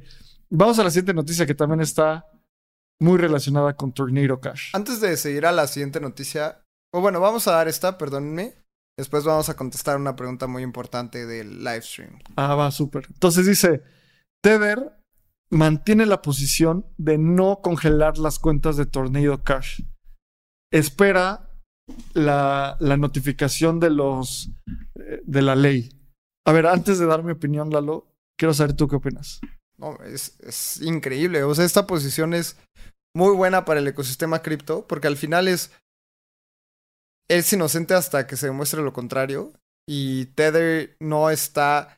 [0.49, 2.27] vamos a la siguiente noticia que también está
[2.99, 4.69] muy relacionada con Tornado Cash.
[4.73, 8.55] Antes de seguir a la siguiente noticia, o bueno, vamos a dar esta, perdónenme.
[8.97, 12.19] Después vamos a contestar una pregunta muy importante del live stream.
[12.35, 13.05] Ah, va, súper.
[13.07, 13.81] Entonces dice,
[14.43, 14.97] Tether
[15.49, 19.81] mantiene la posición de no congelar las cuentas de Tornado Cash.
[20.71, 21.49] Espera
[22.13, 24.49] la, la notificación de los
[24.95, 25.89] eh, de la ley.
[26.45, 28.07] A ver, antes de dar mi opinión, Lalo,
[28.37, 29.41] quiero saber tú qué opinas.
[29.77, 31.43] No, es, es increíble.
[31.43, 32.57] O sea, esta posición es
[33.15, 35.71] muy buena para el ecosistema cripto, porque al final es.
[37.29, 39.53] Es inocente hasta que se demuestre lo contrario.
[39.87, 41.97] Y Tether no está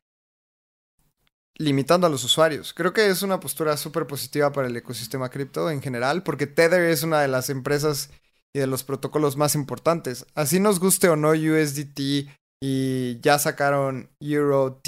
[1.58, 2.74] limitando a los usuarios.
[2.74, 6.82] Creo que es una postura súper positiva para el ecosistema cripto en general, porque Tether
[6.84, 8.10] es una de las empresas
[8.56, 10.26] y de los protocolos más importantes.
[10.36, 12.30] Así nos guste o no USDT
[12.62, 14.88] y ya sacaron EuroT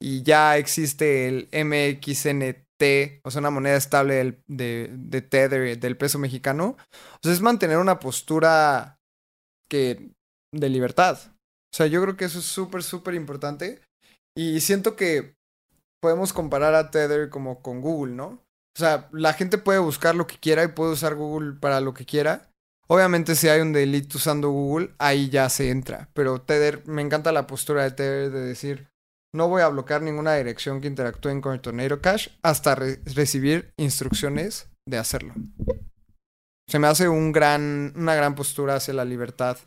[0.00, 6.18] y ya existe el MXNT, o sea, una moneda estable de, de Tether, del peso
[6.18, 6.76] mexicano.
[7.14, 8.98] O sea, es mantener una postura
[9.68, 10.10] que
[10.52, 11.18] de libertad.
[11.72, 13.80] O sea, yo creo que eso es súper, súper importante.
[14.36, 15.34] Y siento que
[16.00, 18.26] podemos comparar a Tether como con Google, ¿no?
[18.26, 21.94] O sea, la gente puede buscar lo que quiera y puede usar Google para lo
[21.94, 22.48] que quiera.
[22.90, 26.08] Obviamente si hay un delito usando Google, ahí ya se entra.
[26.14, 28.88] Pero Tether, me encanta la postura de Tether de decir,
[29.34, 34.70] no voy a bloquear ninguna dirección que interactúe con Tornado Cash hasta re- recibir instrucciones
[34.88, 35.34] de hacerlo.
[36.66, 39.58] Se me hace una gran postura hacia la libertad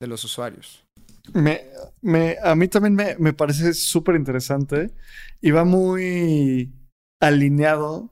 [0.00, 0.84] de los usuarios.
[1.32, 4.92] Me, a mí también me, me parece súper interesante
[5.40, 6.72] y va muy
[7.20, 8.08] alineado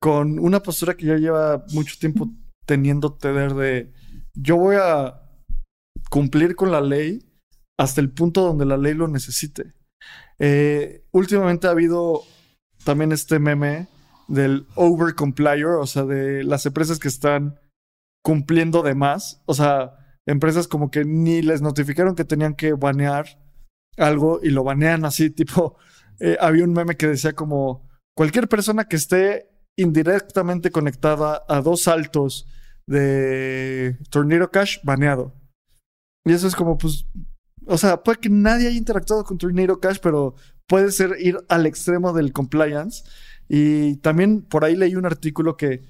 [0.00, 2.28] con una postura que ya lleva mucho tiempo
[2.68, 3.90] teniendo Tether de
[4.34, 5.22] yo voy a
[6.10, 7.24] cumplir con la ley
[7.78, 9.72] hasta el punto donde la ley lo necesite.
[10.38, 12.22] Eh, últimamente ha habido
[12.84, 13.88] también este meme
[14.28, 17.58] del over complier, o sea, de las empresas que están
[18.22, 23.40] cumpliendo de más, o sea, empresas como que ni les notificaron que tenían que banear
[23.96, 25.78] algo y lo banean así, tipo,
[26.20, 29.48] eh, había un meme que decía como cualquier persona que esté
[29.78, 32.46] indirectamente conectada a dos saltos
[32.86, 35.34] de Tornado Cash baneado.
[36.24, 37.06] Y eso es como, pues,
[37.64, 40.34] o sea, puede que nadie haya interactuado con Tornado Cash, pero
[40.66, 43.04] puede ser ir al extremo del compliance.
[43.48, 45.82] Y también por ahí leí un artículo que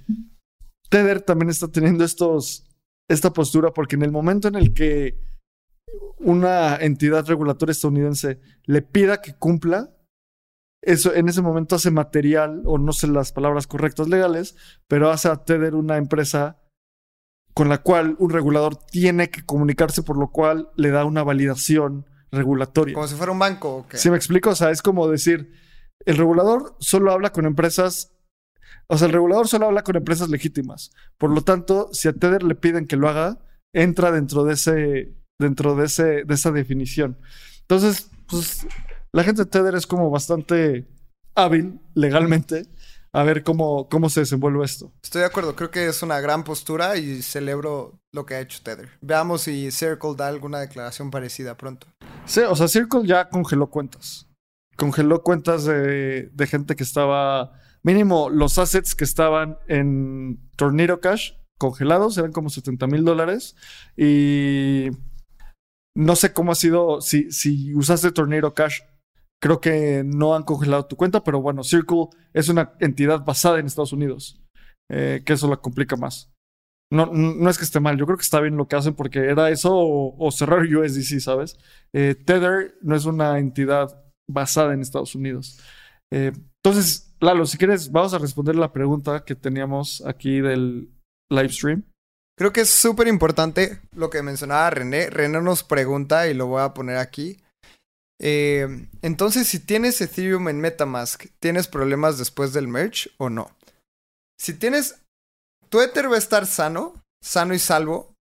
[0.90, 2.68] Tether también está teniendo estos,
[3.08, 5.18] esta postura porque en el momento en el que
[6.18, 9.90] una entidad regulatoria estadounidense le pida que cumpla,
[10.88, 14.56] eso en ese momento hace material, o no sé las palabras correctas legales,
[14.88, 16.62] pero hace a Tether una empresa
[17.52, 22.06] con la cual un regulador tiene que comunicarse, por lo cual le da una validación
[22.30, 22.94] regulatoria.
[22.94, 23.76] Como si fuera un banco.
[23.76, 23.98] ¿o qué?
[23.98, 24.50] ¿Sí me explico?
[24.50, 25.52] O sea, es como decir,
[26.06, 28.16] el regulador solo habla con empresas,
[28.86, 30.90] o sea, el regulador solo habla con empresas legítimas.
[31.18, 33.40] Por lo tanto, si a Tether le piden que lo haga,
[33.74, 37.18] entra dentro de ese, dentro de ese, de esa definición.
[37.60, 38.66] Entonces, pues,
[39.12, 40.86] la gente de Tether es como bastante
[41.34, 42.66] hábil legalmente
[43.12, 44.92] a ver cómo, cómo se desenvuelve esto.
[45.02, 48.60] Estoy de acuerdo, creo que es una gran postura y celebro lo que ha hecho
[48.62, 48.90] Tether.
[49.00, 51.86] Veamos si Circle da alguna declaración parecida pronto.
[52.26, 54.26] Sí, o sea, Circle ya congeló cuentas.
[54.76, 61.32] Congeló cuentas de, de gente que estaba, mínimo los assets que estaban en Tornado Cash
[61.58, 63.56] congelados, eran como 70 mil dólares.
[63.96, 64.90] Y
[65.94, 68.80] no sé cómo ha sido, si, si usaste Tornado Cash,
[69.40, 73.66] creo que no han congelado tu cuenta, pero bueno, Circle es una entidad basada en
[73.66, 74.40] Estados Unidos,
[74.90, 76.30] eh, que eso la complica más.
[76.90, 79.18] No, no es que esté mal, yo creo que está bien lo que hacen porque
[79.18, 81.58] era eso o, o cerrar USDC, ¿sabes?
[81.92, 85.60] Eh, Tether no es una entidad basada en Estados Unidos.
[86.10, 86.32] Eh,
[86.64, 90.90] entonces, Lalo, si quieres, vamos a responder la pregunta que teníamos aquí del
[91.30, 91.84] live stream.
[92.38, 95.10] Creo que es súper importante lo que mencionaba René.
[95.10, 97.38] René nos pregunta y lo voy a poner aquí.
[98.20, 103.50] Eh, entonces, si tienes Ethereum en Metamask, ¿tienes problemas después del merge o no?
[104.38, 104.96] Si tienes...
[105.68, 108.14] Tu Ether va a estar sano sano y salvo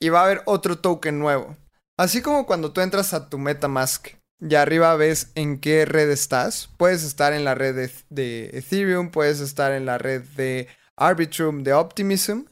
[0.00, 1.56] y va a haber otro token nuevo.
[1.98, 4.08] Así como cuando tú entras a tu MetaMask
[4.40, 9.10] y arriba ves en qué red estás, puedes estar en la red de, de Ethereum,
[9.10, 12.44] puedes estar en la red de Arbitrum, de Optimism.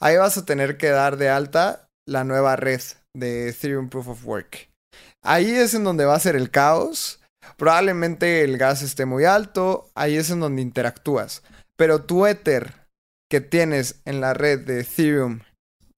[0.00, 2.82] Ahí vas a tener que dar de alta la nueva red
[3.14, 4.67] de Ethereum Proof of Work.
[5.24, 7.20] Ahí es en donde va a ser el caos.
[7.56, 9.90] Probablemente el gas esté muy alto.
[9.94, 11.42] Ahí es en donde interactúas.
[11.76, 12.88] Pero tu Ether
[13.30, 15.40] que tienes en la red de Ethereum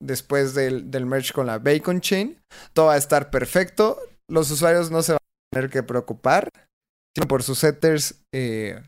[0.01, 2.41] después del, del merge con la Bacon Chain,
[2.73, 4.01] todo va a estar perfecto.
[4.29, 6.51] Los usuarios no se van a tener que preocupar,
[7.17, 8.83] sino por sus Ethers eh,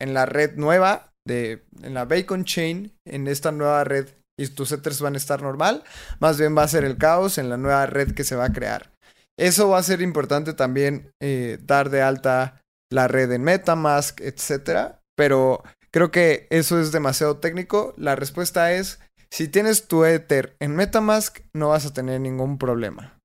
[0.00, 4.08] en la red nueva, de, en la Bacon Chain, en esta nueva red,
[4.38, 5.84] y tus Ethers van a estar normal.
[6.20, 8.52] Más bien va a ser el caos en la nueva red que se va a
[8.52, 8.93] crear.
[9.38, 15.00] Eso va a ser importante también eh, dar de alta la red en Metamask, etcétera.
[15.16, 17.94] Pero creo que eso es demasiado técnico.
[17.96, 23.18] La respuesta es si tienes tu Ether en Metamask, no vas a tener ningún problema.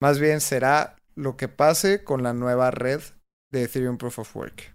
[0.00, 3.00] Más bien será lo que pase con la nueva red
[3.50, 4.74] de Ethereum Proof of Work.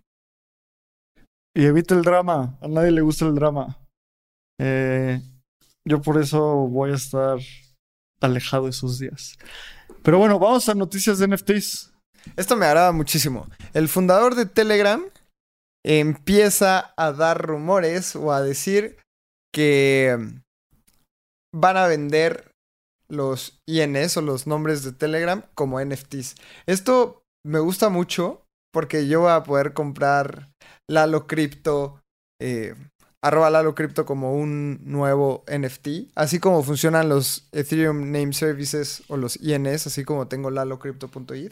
[1.55, 2.57] Y evita el drama.
[2.61, 3.79] A nadie le gusta el drama.
[4.59, 5.21] Eh,
[5.85, 7.39] yo por eso voy a estar
[8.21, 9.37] alejado esos días.
[10.07, 11.91] Pero bueno, vamos a noticias de NFTs.
[12.37, 13.45] Esto me agrada muchísimo.
[13.73, 15.03] El fundador de Telegram
[15.85, 18.95] empieza a dar rumores o a decir
[19.53, 20.17] que
[21.53, 22.51] van a vender
[23.09, 26.35] los INS o los nombres de Telegram como NFTs.
[26.67, 30.47] Esto me gusta mucho porque yo voy a poder comprar
[30.89, 31.99] Lalo Crypto,
[32.41, 32.75] eh,
[33.27, 39.17] arroba Lalo Crypto como un nuevo NFT, así como funcionan los Ethereum Name Services o
[39.17, 41.51] los INS, así como tengo lalocrypto.id.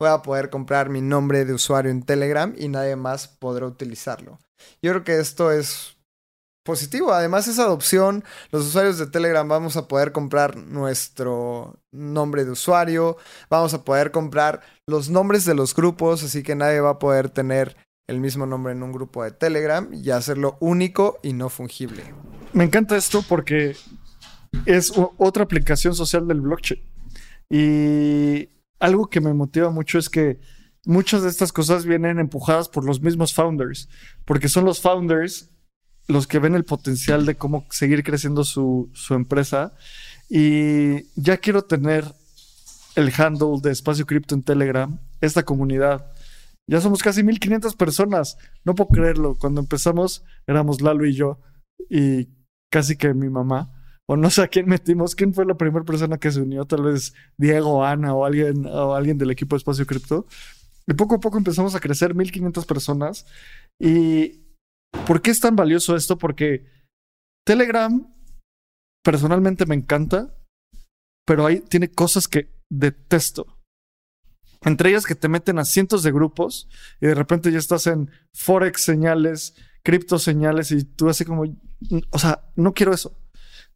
[0.00, 4.38] Voy a poder comprar mi nombre de usuario en Telegram y nadie más podrá utilizarlo.
[4.82, 5.96] Yo creo que esto es
[6.64, 7.12] positivo.
[7.12, 13.16] Además, esa adopción, los usuarios de Telegram vamos a poder comprar nuestro nombre de usuario,
[13.50, 17.30] vamos a poder comprar los nombres de los grupos, así que nadie va a poder
[17.30, 17.76] tener
[18.06, 22.02] el mismo nombre en un grupo de Telegram y hacerlo único y no fungible.
[22.52, 23.76] Me encanta esto porque
[24.66, 26.80] es otra aplicación social del blockchain.
[27.50, 28.48] Y
[28.78, 30.40] algo que me motiva mucho es que
[30.84, 33.88] muchas de estas cosas vienen empujadas por los mismos founders,
[34.24, 35.50] porque son los founders
[36.06, 39.72] los que ven el potencial de cómo seguir creciendo su, su empresa.
[40.28, 42.04] Y ya quiero tener
[42.94, 46.13] el handle de Espacio Cripto en Telegram, esta comunidad.
[46.68, 48.36] Ya somos casi 1500 personas.
[48.64, 49.36] No puedo creerlo.
[49.36, 51.40] Cuando empezamos éramos Lalo y yo
[51.90, 52.28] y
[52.70, 53.70] casi que mi mamá.
[54.06, 55.14] O no sé a quién metimos.
[55.14, 56.64] ¿Quién fue la primera persona que se unió?
[56.64, 60.26] Tal vez Diego, Ana o alguien, o alguien del equipo de Espacio Cripto.
[60.86, 63.26] Y poco a poco empezamos a crecer 1500 personas.
[63.78, 64.44] Y
[65.06, 66.16] ¿Por qué es tan valioso esto?
[66.16, 66.66] Porque
[67.44, 68.10] Telegram
[69.04, 70.34] personalmente me encanta,
[71.26, 73.53] pero ahí tiene cosas que detesto.
[74.64, 76.68] Entre ellas que te meten a cientos de grupos
[77.00, 81.44] y de repente ya estás en Forex señales, cripto señales y tú así como,
[82.10, 83.16] o sea, no quiero eso.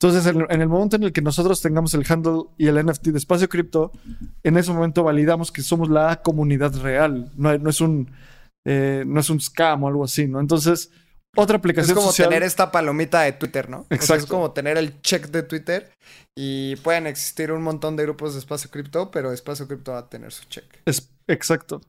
[0.00, 3.18] Entonces, en, el momento en el que nosotros tengamos el handle y el NFT de
[3.18, 3.90] espacio cripto,
[4.44, 8.08] en ese momento validamos que somos la comunidad real, no, es un
[8.64, 10.38] eh, no es un scam o algo así, ¿no?
[10.38, 10.92] Entonces,
[11.40, 12.28] otra aplicación Es como social.
[12.28, 13.78] tener esta palomita de Twitter, ¿no?
[13.80, 14.24] O sea, Exacto.
[14.24, 15.90] es como tener el check de Twitter
[16.36, 20.08] y pueden existir un montón de grupos de espacio cripto, pero espacio cripto va a
[20.08, 20.64] tener su check.
[20.84, 21.80] Es, exacto.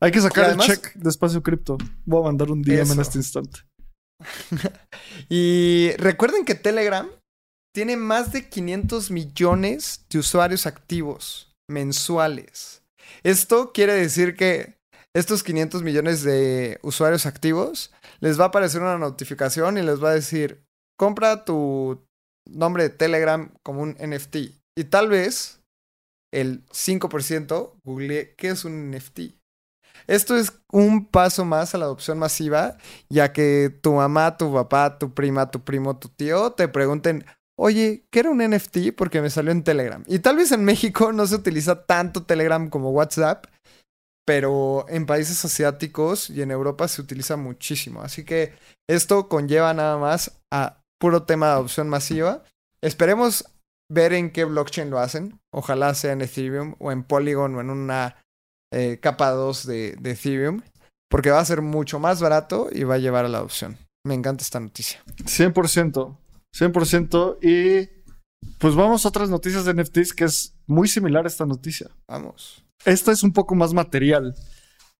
[0.00, 1.78] Hay que sacar además- el check de espacio cripto.
[2.04, 3.60] Voy a mandar un DM en este instante.
[5.28, 7.08] Y recuerden que Telegram
[7.74, 12.82] tiene más de 500 millones de usuarios activos mensuales.
[13.22, 14.76] Esto quiere decir que
[15.14, 20.10] estos 500 millones de usuarios activos les va a aparecer una notificación y les va
[20.10, 20.64] a decir,
[20.98, 22.02] compra tu
[22.48, 24.36] nombre de Telegram como un NFT.
[24.76, 25.60] Y tal vez
[26.32, 29.34] el 5% googlee qué es un NFT.
[30.06, 32.76] Esto es un paso más a la adopción masiva,
[33.08, 37.24] ya que tu mamá, tu papá, tu prima, tu primo, tu tío te pregunten,
[37.58, 38.94] oye, ¿qué era un NFT?
[38.96, 40.02] Porque me salió en Telegram.
[40.06, 43.46] Y tal vez en México no se utiliza tanto Telegram como WhatsApp,
[44.26, 48.02] pero en países asiáticos y en Europa se utiliza muchísimo.
[48.02, 48.54] Así que
[48.88, 52.44] esto conlleva nada más a puro tema de adopción masiva.
[52.82, 53.44] Esperemos
[53.90, 55.40] ver en qué blockchain lo hacen.
[55.52, 58.16] Ojalá sea en Ethereum o en Polygon o en una
[58.72, 60.62] eh, capa 2 de, de Ethereum,
[61.10, 63.76] porque va a ser mucho más barato y va a llevar a la adopción.
[64.04, 65.02] Me encanta esta noticia.
[65.24, 66.16] 100%.
[66.56, 67.38] 100%.
[67.42, 67.90] Y
[68.58, 71.90] pues vamos a otras noticias de NFTs que es muy similar a esta noticia.
[72.08, 72.64] Vamos.
[72.84, 74.34] Esta es un poco más material.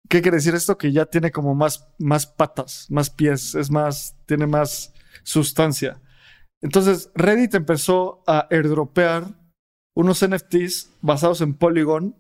[0.08, 0.78] ¿Qué quiere decir esto?
[0.78, 6.00] Que ya tiene como más, más patas, más pies, es más, tiene más sustancia.
[6.60, 9.26] Entonces, Reddit empezó a airdropear
[9.96, 12.16] unos NFTs basados en Polygon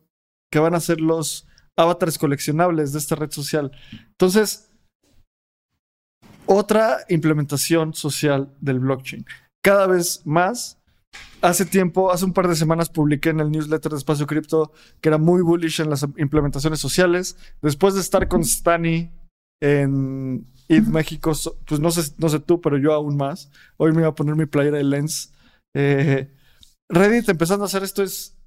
[0.50, 1.46] que van a ser los
[1.76, 3.72] avatares coleccionables de esta red social.
[4.10, 4.70] Entonces,
[6.46, 9.24] otra implementación social del blockchain.
[9.62, 10.81] Cada vez más.
[11.40, 15.08] Hace tiempo, hace un par de semanas publiqué en el newsletter de Espacio Cripto que
[15.08, 17.36] era muy bullish en las implementaciones sociales.
[17.60, 19.10] Después de estar con Stani
[19.60, 21.32] en ID México,
[21.66, 23.50] pues no sé, no sé tú, pero yo aún más.
[23.76, 25.32] Hoy me iba a poner mi playera de Lens.
[25.74, 26.32] Eh,
[26.88, 28.38] Reddit empezando a hacer esto es,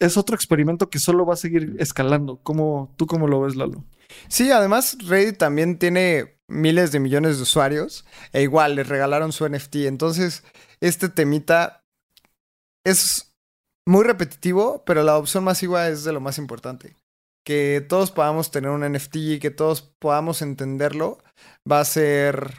[0.00, 2.36] es otro experimento que solo va a seguir escalando.
[2.42, 3.84] ¿Cómo, ¿Tú cómo lo ves, Lalo?
[4.28, 9.48] Sí, además Reddit también tiene miles de millones de usuarios e igual les regalaron su
[9.48, 9.76] NFT.
[9.86, 10.44] Entonces,
[10.80, 11.77] este temita
[12.84, 13.34] es
[13.86, 16.94] muy repetitivo, pero la opción masiva es de lo más importante.
[17.44, 21.18] Que todos podamos tener un NFT y que todos podamos entenderlo
[21.70, 22.52] va a ser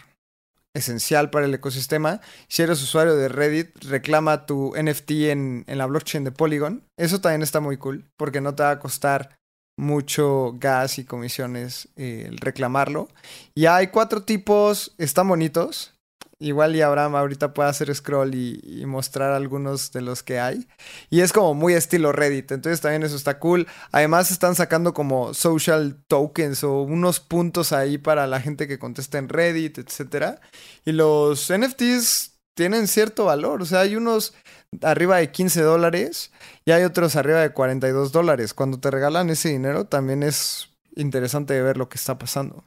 [0.75, 2.21] esencial para el ecosistema.
[2.47, 6.83] Si eres usuario de Reddit, reclama tu NFT en, en la blockchain de Polygon.
[6.97, 9.39] Eso también está muy cool, porque no te va a costar
[9.79, 13.09] mucho gas y comisiones eh, el reclamarlo.
[13.55, 15.93] Y hay cuatro tipos, están bonitos.
[16.41, 20.67] Igual y Abraham ahorita puede hacer scroll y, mostrar algunos de los que hay.
[21.09, 23.67] Y es como muy estilo Reddit, entonces también eso está cool.
[23.91, 29.17] Además están sacando como social tokens o unos puntos ahí para la gente que contesta
[29.17, 30.39] en Reddit, etcétera.
[30.85, 34.33] Y los NFTs tienen cierto valor, o sea, hay unos
[34.81, 36.31] arriba de 15 dólares
[36.65, 38.53] y hay otros arriba de 42 dólares.
[38.53, 42.63] Cuando te regalan ese dinero también es interesante ver lo que está pasando.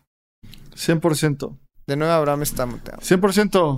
[0.74, 1.58] 100%.
[1.86, 3.00] De nuevo Abraham está muteado.
[3.00, 3.76] 100%.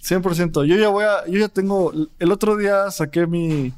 [0.00, 0.64] 100%.
[0.64, 1.26] Yo ya voy a.
[1.26, 1.92] Yo ya tengo.
[2.18, 3.72] El otro día saqué mi.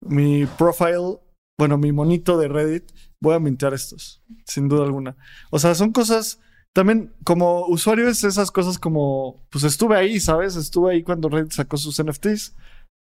[0.00, 1.18] Mi profile.
[1.58, 2.84] Bueno, mi monito de Reddit.
[3.22, 4.22] Voy a mintear estos.
[4.44, 5.16] Sin duda alguna.
[5.50, 6.40] O sea, son cosas.
[6.74, 9.46] También, como usuario, es esas cosas como.
[9.50, 10.56] Pues estuve ahí, ¿sabes?
[10.56, 12.56] Estuve ahí cuando Reddit sacó sus NFTs.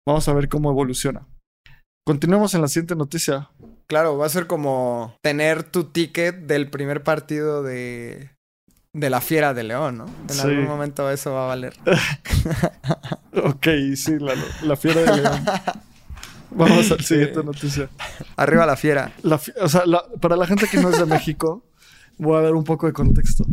[0.06, 1.28] Vamos a ver cómo evoluciona.
[2.06, 3.50] Continuemos en la siguiente noticia.
[3.86, 8.30] Claro, va a ser como tener tu ticket del primer partido de,
[8.95, 10.07] de la Fiera de León, ¿no?
[10.28, 10.41] En Sí.
[10.43, 11.74] algún momento eso va a valer.
[13.45, 15.45] Ok, sí, la, la fiera de León.
[16.51, 17.05] Vamos a la Sí.
[17.14, 17.89] siguiente noticia.
[18.36, 19.12] Arriba la Fiera.
[19.22, 21.62] La fi- o sea, la- para la gente que no es de México,
[22.16, 23.45] voy a dar un poco de contexto.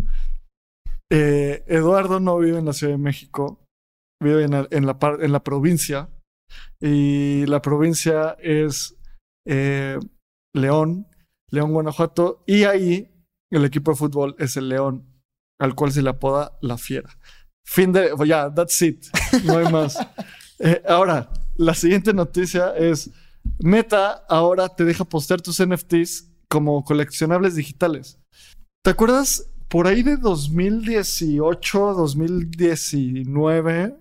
[1.12, 3.60] Eh, Eduardo no vive en la Ciudad de México,
[4.24, 6.10] vive en la, en la, par- en la provincia.
[6.82, 8.96] Y la provincia es
[9.48, 10.00] eh,
[10.56, 11.08] León,
[11.52, 12.44] León, Guanajuato.
[12.48, 13.12] Y ahí
[13.52, 15.06] el equipo de fútbol es el León,
[15.60, 17.10] al cual se le apoda La Fiera.
[17.66, 18.12] Fin de.
[18.26, 19.06] Ya, that's it.
[19.43, 19.97] No hay más.
[20.58, 23.12] Eh, ahora, la siguiente noticia es:
[23.60, 28.22] Meta ahora te deja postear tus NFTs como coleccionables digitales.
[28.82, 33.97] ¿Te acuerdas por ahí de 2018, 2019?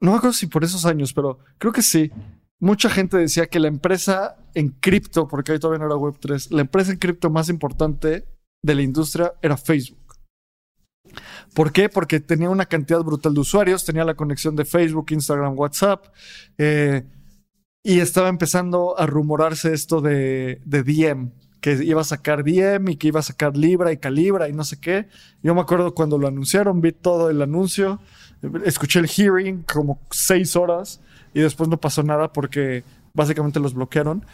[0.00, 2.12] No me acuerdo si por esos años, pero creo que sí.
[2.60, 6.60] Mucha gente decía que la empresa en cripto, porque ahí todavía no era Web3, la
[6.60, 8.24] empresa en cripto más importante
[8.62, 9.98] de la industria era Facebook.
[11.54, 11.88] ¿Por qué?
[11.88, 16.06] Porque tenía una cantidad brutal de usuarios, tenía la conexión de Facebook, Instagram, WhatsApp,
[16.58, 17.02] eh,
[17.84, 22.96] y estaba empezando a rumorarse esto de, de Diem, que iba a sacar Diem y
[22.96, 25.08] que iba a sacar Libra y Calibra y no sé qué.
[25.42, 28.00] Yo me acuerdo cuando lo anunciaron, vi todo el anuncio,
[28.64, 31.00] escuché el hearing como seis horas
[31.34, 32.84] y después no pasó nada porque
[33.14, 34.24] básicamente los bloquearon.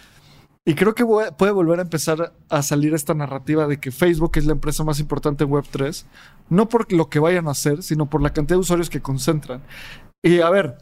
[0.69, 4.45] Y creo que puede volver a empezar a salir esta narrativa de que Facebook es
[4.45, 6.05] la empresa más importante en Web3,
[6.51, 9.63] no por lo que vayan a hacer, sino por la cantidad de usuarios que concentran.
[10.23, 10.77] Y a ver,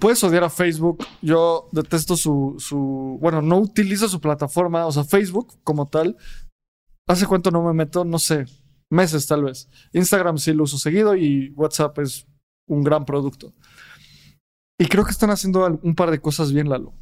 [0.00, 5.02] puedes odiar a Facebook, yo detesto su, su, bueno, no utilizo su plataforma, o sea,
[5.02, 6.18] Facebook como tal,
[7.08, 8.04] ¿hace cuánto no me meto?
[8.04, 8.44] No sé,
[8.90, 9.70] meses tal vez.
[9.94, 12.26] Instagram sí lo uso seguido y WhatsApp es
[12.68, 13.54] un gran producto.
[14.78, 16.92] Y creo que están haciendo un par de cosas bien, Lalo.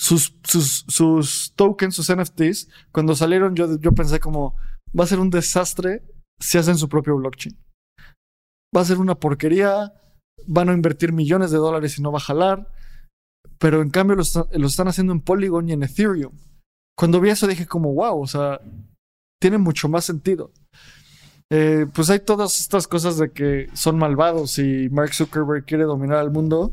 [0.00, 4.56] Sus, sus, sus tokens, sus NFTs, cuando salieron yo, yo pensé como,
[4.98, 6.02] va a ser un desastre
[6.40, 7.54] si hacen su propio blockchain.
[8.74, 9.92] Va a ser una porquería,
[10.46, 12.72] van a invertir millones de dólares y no va a jalar,
[13.58, 16.32] pero en cambio lo, está- lo están haciendo en Polygon y en Ethereum.
[16.96, 18.58] Cuando vi eso dije como, wow, o sea,
[19.38, 20.50] tiene mucho más sentido.
[21.52, 26.24] Eh, pues hay todas estas cosas de que son malvados y Mark Zuckerberg quiere dominar
[26.24, 26.72] el mundo.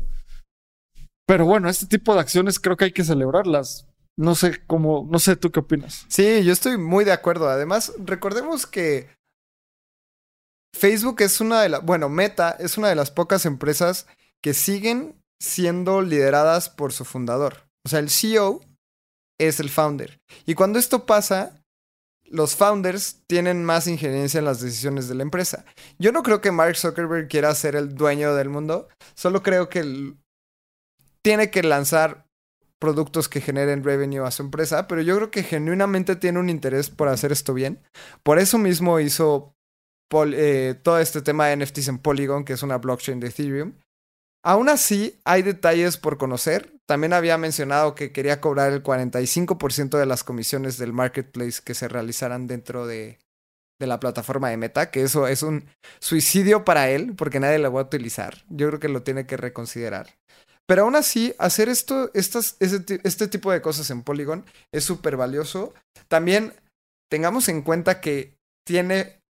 [1.28, 3.86] Pero bueno, este tipo de acciones creo que hay que celebrarlas.
[4.16, 6.06] No sé cómo, no sé tú qué opinas.
[6.08, 7.50] Sí, yo estoy muy de acuerdo.
[7.50, 9.10] Además, recordemos que
[10.74, 14.06] Facebook es una de las, bueno, Meta es una de las pocas empresas
[14.42, 17.68] que siguen siendo lideradas por su fundador.
[17.84, 18.60] O sea, el CEO
[19.38, 20.18] es el founder.
[20.46, 21.62] Y cuando esto pasa,
[22.24, 25.66] los founders tienen más injerencia en las decisiones de la empresa.
[25.98, 29.80] Yo no creo que Mark Zuckerberg quiera ser el dueño del mundo, solo creo que
[29.80, 30.16] el-
[31.28, 32.24] tiene que lanzar
[32.78, 36.88] productos que generen revenue a su empresa, pero yo creo que genuinamente tiene un interés
[36.88, 37.82] por hacer esto bien.
[38.22, 39.54] Por eso mismo hizo
[40.10, 43.74] eh, todo este tema de NFTs en Polygon, que es una blockchain de Ethereum.
[44.42, 46.72] Aún así, hay detalles por conocer.
[46.86, 51.88] También había mencionado que quería cobrar el 45% de las comisiones del marketplace que se
[51.88, 53.18] realizaran dentro de,
[53.78, 55.68] de la plataforma de Meta, que eso es un
[56.00, 58.44] suicidio para él, porque nadie lo va a utilizar.
[58.48, 60.16] Yo creo que lo tiene que reconsiderar.
[60.68, 65.72] Pero aún así, hacer esto, estas, este tipo de cosas en Polygon es súper valioso.
[66.08, 66.52] También
[67.10, 69.22] tengamos en cuenta que tiene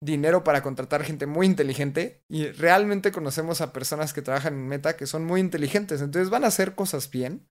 [0.00, 4.96] dinero para contratar gente muy inteligente y realmente conocemos a personas que trabajan en Meta
[4.96, 7.48] que son muy inteligentes, entonces van a hacer cosas bien.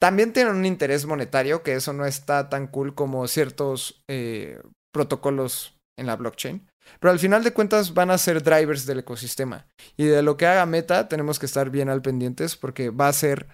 [0.00, 4.62] También tienen un interés monetario, que eso no está tan cool como ciertos eh,
[4.92, 6.69] protocolos en la blockchain.
[6.98, 9.66] Pero al final de cuentas van a ser drivers del ecosistema.
[9.96, 13.12] Y de lo que haga Meta tenemos que estar bien al pendientes porque va a
[13.12, 13.48] ser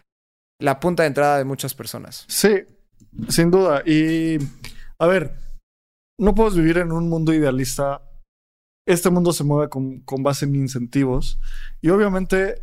[0.59, 2.25] la punta de entrada de muchas personas.
[2.29, 2.65] Sí,
[3.29, 3.83] sin duda.
[3.85, 4.39] Y
[4.99, 5.35] a ver,
[6.19, 8.03] no podemos vivir en un mundo idealista.
[8.87, 11.39] Este mundo se mueve con, con base en incentivos.
[11.81, 12.63] Y obviamente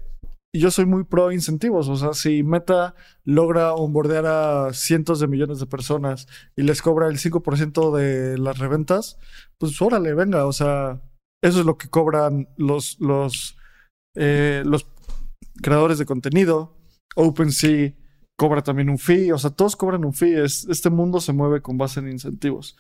[0.60, 1.90] yo soy muy pro incentivos.
[1.90, 7.08] O sea, si Meta logra onboardear a cientos de millones de personas y les cobra
[7.08, 9.18] el 5% de las reventas,
[9.58, 10.46] pues órale, venga.
[10.46, 11.02] O sea,
[11.42, 13.58] eso es lo que cobran los, los,
[14.16, 14.88] eh, los
[15.62, 16.78] creadores de contenido.
[17.16, 17.94] OpenSea
[18.38, 20.44] cobra también un fee, o sea, todos cobran un fee.
[20.44, 22.78] Es, este mundo se mueve con base en incentivos.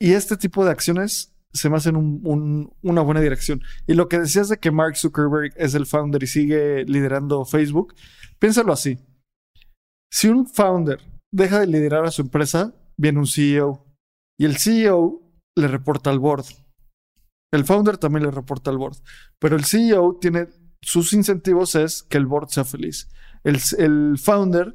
[0.00, 3.62] Y este tipo de acciones se me hacen un- un- una buena dirección.
[3.86, 7.94] Y lo que decías de que Mark Zuckerberg es el founder y sigue liderando Facebook,
[8.38, 8.98] piénsalo así.
[10.12, 11.00] Si un founder
[11.32, 13.84] deja de liderar a su empresa, viene un CEO.
[14.38, 15.22] Y el CEO
[15.56, 16.44] le reporta al board.
[17.52, 18.96] El founder también le reporta al board.
[19.38, 20.48] Pero el CEO tiene
[20.82, 23.08] sus incentivos es que el board sea feliz.
[23.44, 24.74] El, el founder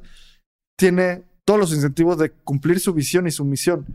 [0.78, 3.86] tiene todos los incentivos de cumplir su visión y su misión.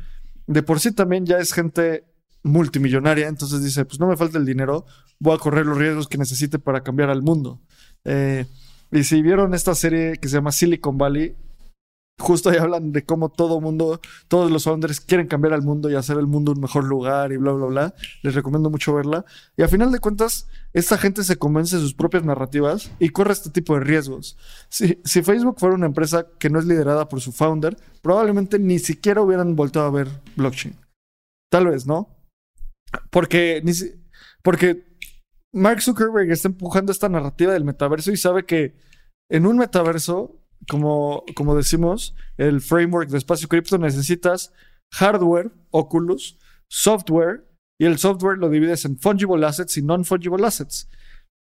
[0.47, 2.05] De por sí también ya es gente
[2.43, 4.85] multimillonaria, entonces dice, pues no me falta el dinero,
[5.19, 7.61] voy a correr los riesgos que necesite para cambiar al mundo.
[8.05, 8.45] Eh,
[8.91, 11.35] y si vieron esta serie que se llama Silicon Valley,
[12.19, 15.95] justo ahí hablan de cómo todo mundo, todos los founders quieren cambiar al mundo y
[15.95, 17.95] hacer el mundo un mejor lugar y bla, bla, bla.
[18.23, 19.25] Les recomiendo mucho verla.
[19.55, 23.33] Y a final de cuentas, esta gente se convence de sus propias narrativas y corre
[23.33, 24.37] este tipo de riesgos.
[24.69, 28.79] Si, si Facebook fuera una empresa que no es liderada por su founder, probablemente ni
[28.79, 30.75] siquiera hubieran vuelto a ver blockchain.
[31.49, 32.16] Tal vez, ¿no?
[33.09, 33.63] Porque,
[34.43, 34.87] porque
[35.53, 38.75] Mark Zuckerberg está empujando esta narrativa del metaverso y sabe que
[39.29, 44.53] en un metaverso, como, como decimos, el framework de espacio cripto necesitas
[44.93, 46.37] hardware, Oculus,
[46.69, 47.45] software,
[47.79, 50.89] y el software lo divides en fungible assets y non-fungible assets.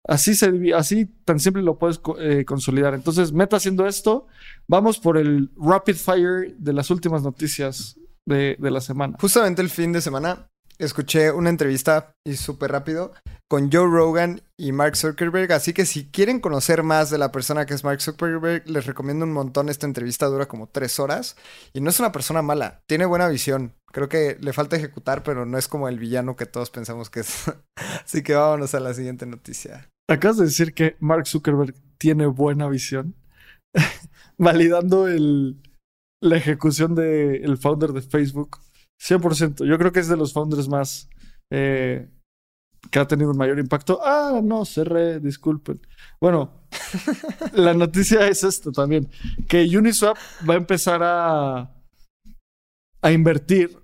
[0.08, 2.94] Así, se, así tan simple lo puedes eh, consolidar.
[2.94, 4.26] Entonces, Meta haciendo esto,
[4.66, 9.16] vamos por el rapid fire de las últimas noticias de, de la semana.
[9.20, 13.12] Justamente el fin de semana escuché una entrevista y súper rápido
[13.48, 15.52] con Joe Rogan y Mark Zuckerberg.
[15.52, 19.24] Así que si quieren conocer más de la persona que es Mark Zuckerberg, les recomiendo
[19.24, 19.68] un montón.
[19.68, 21.36] Esta entrevista dura como tres horas
[21.72, 22.80] y no es una persona mala.
[22.86, 23.74] Tiene buena visión.
[23.92, 27.20] Creo que le falta ejecutar, pero no es como el villano que todos pensamos que
[27.20, 27.52] es.
[28.04, 29.90] Así que vámonos a la siguiente noticia.
[30.08, 33.14] Acabas de decir que Mark Zuckerberg tiene buena visión,
[34.38, 35.60] validando el,
[36.22, 38.58] la ejecución del founder de Facebook.
[39.02, 39.66] 100%.
[39.66, 41.08] Yo creo que es de los founders más
[41.50, 42.08] eh,
[42.90, 44.00] que ha tenido un mayor impacto.
[44.02, 45.80] Ah, no, cerré, disculpen.
[46.20, 46.66] Bueno,
[47.52, 49.08] la noticia es esto también,
[49.48, 50.16] que Uniswap
[50.48, 51.74] va a empezar a,
[53.02, 53.78] a invertir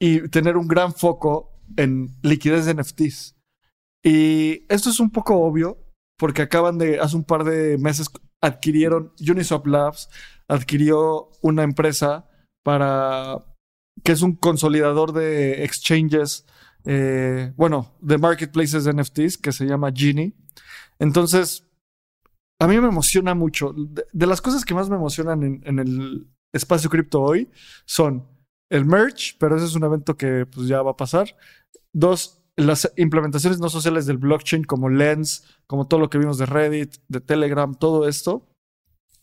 [0.00, 3.36] y tener un gran foco en liquidez de NFTs.
[4.04, 5.78] Y esto es un poco obvio
[6.18, 8.08] porque acaban de, hace un par de meses,
[8.42, 10.08] adquirieron Uniswap Labs,
[10.48, 12.28] adquirió una empresa
[12.64, 13.44] para
[14.02, 16.46] que es un consolidador de exchanges,
[16.84, 20.34] eh, bueno, de marketplaces de NFTs que se llama Genie.
[20.98, 21.64] Entonces,
[22.60, 23.74] a mí me emociona mucho.
[23.74, 27.50] De, las cosas que más me emocionan en, en el espacio cripto hoy
[27.84, 28.26] son
[28.70, 31.36] el merch, pero ese es un evento que pues, ya va a pasar.
[31.92, 36.46] Dos, las implementaciones no sociales del blockchain como Lens, como todo lo que vimos de
[36.46, 38.46] Reddit, de Telegram, todo esto.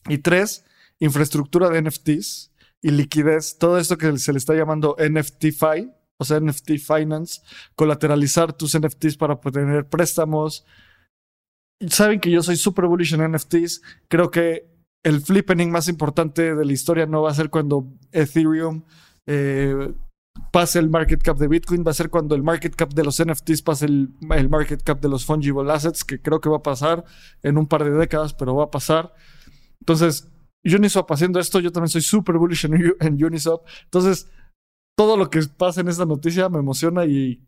[0.08, 0.66] Y tres,
[1.00, 2.52] infraestructura de NFTs
[2.82, 7.42] y liquidez, todo esto que se le está llamando NFTFi, o sea, NFT Finance,
[7.76, 10.66] colateralizar tus NFTs para poder tener préstamos.
[11.88, 13.82] Saben que yo soy super bullish en NFTs.
[14.08, 14.70] Creo que
[15.04, 18.84] el flippening más importante de la historia no va a ser cuando Ethereum
[19.28, 19.94] eh,
[20.52, 23.24] pase el market cap de Bitcoin, va a ser cuando el market cap de los
[23.24, 27.04] NFTs pase el market cap de los fungible assets, que creo que va a pasar
[27.44, 29.14] en un par de décadas, pero va a pasar.
[29.80, 30.28] Entonces,
[30.74, 33.66] Uniswap haciendo esto, yo también soy súper bullish en, en Uniswap.
[33.84, 34.30] Entonces,
[34.98, 37.46] todo lo que pasa en esta noticia me emociona y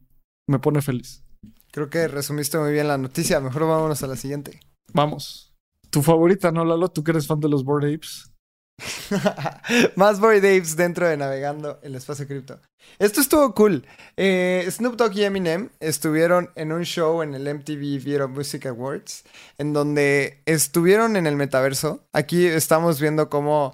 [0.47, 1.23] me pone feliz.
[1.71, 3.39] Creo que resumiste muy bien la noticia.
[3.39, 4.59] Mejor vámonos a la siguiente.
[4.93, 5.53] Vamos.
[5.89, 6.89] Tu favorita, ¿no, Lalo?
[6.89, 8.31] Tú que eres fan de los Bored Apes.
[9.95, 12.59] Más Boy Daves dentro de Navegando el Espacio Cripto.
[12.99, 13.85] Esto estuvo cool.
[14.15, 19.23] Eh, Snoop Dogg y Eminem estuvieron en un show en el MTV Video Music Awards,
[19.57, 22.05] en donde estuvieron en el metaverso.
[22.13, 23.73] Aquí estamos viendo cómo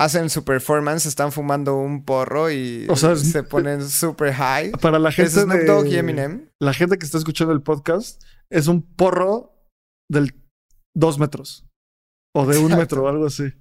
[0.00, 4.72] hacen su performance, están fumando un porro y O sea, es- se ponen super high.
[4.72, 6.48] Para la Es gente Snoop de- Dogg y Eminem.
[6.60, 9.54] La gente que está escuchando el podcast es un porro
[10.10, 10.34] del
[10.94, 11.66] dos metros.
[12.34, 13.52] O de un metro, algo así.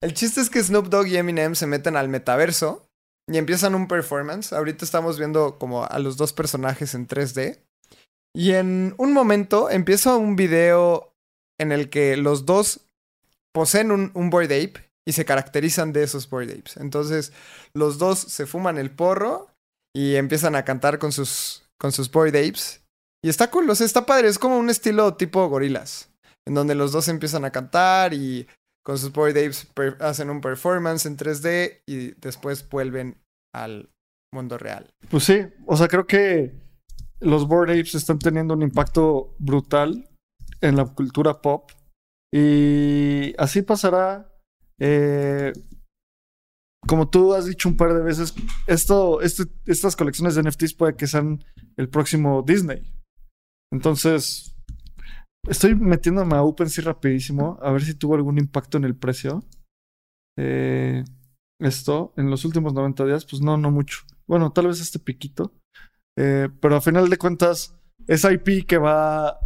[0.00, 2.88] El chiste es que Snoop Dogg y Eminem se meten al metaverso
[3.26, 4.52] y empiezan un performance.
[4.52, 7.60] Ahorita estamos viendo como a los dos personajes en 3D.
[8.34, 11.12] Y en un momento empieza un video
[11.58, 12.80] en el que los dos
[13.52, 14.74] poseen un, un Ape
[15.06, 16.76] y se caracterizan de esos Bored Apes.
[16.76, 17.32] Entonces
[17.74, 19.48] los dos se fuman el porro
[19.94, 22.82] y empiezan a cantar con sus, con sus Apes.
[23.24, 24.28] Y está cool, o sea, está padre.
[24.28, 26.10] Es como un estilo tipo gorilas,
[26.46, 28.46] en donde los dos empiezan a cantar y
[28.88, 29.68] con sus Bored Apes
[30.00, 33.18] hacen un performance en 3D y después vuelven
[33.54, 33.90] al
[34.32, 34.88] mundo real.
[35.10, 36.54] Pues sí, o sea, creo que
[37.20, 40.08] los Bored Apes están teniendo un impacto brutal
[40.62, 41.70] en la cultura pop.
[42.32, 44.32] Y así pasará.
[44.80, 45.52] eh,
[46.86, 48.32] como tú has dicho un par de veces,
[48.66, 51.44] esto, este- estas colecciones de NFTs puede que sean
[51.76, 52.80] el próximo Disney.
[53.72, 54.54] Entonces,
[55.46, 59.42] estoy metiéndome a OpenSea rapidísimo, a ver si tuvo algún impacto en el precio.
[60.38, 61.04] Eh,
[61.60, 64.00] esto, en los últimos 90 días, pues no, no mucho.
[64.26, 65.52] Bueno, tal vez este piquito.
[66.16, 67.74] Eh, pero a final de cuentas,
[68.06, 69.38] es IP que va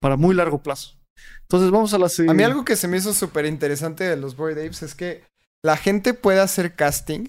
[0.00, 0.96] para muy largo plazo.
[1.42, 2.34] Entonces vamos a la A siguiente.
[2.34, 5.24] mí algo que se me hizo súper interesante de los Bored Apes es que
[5.64, 7.28] la gente puede hacer casting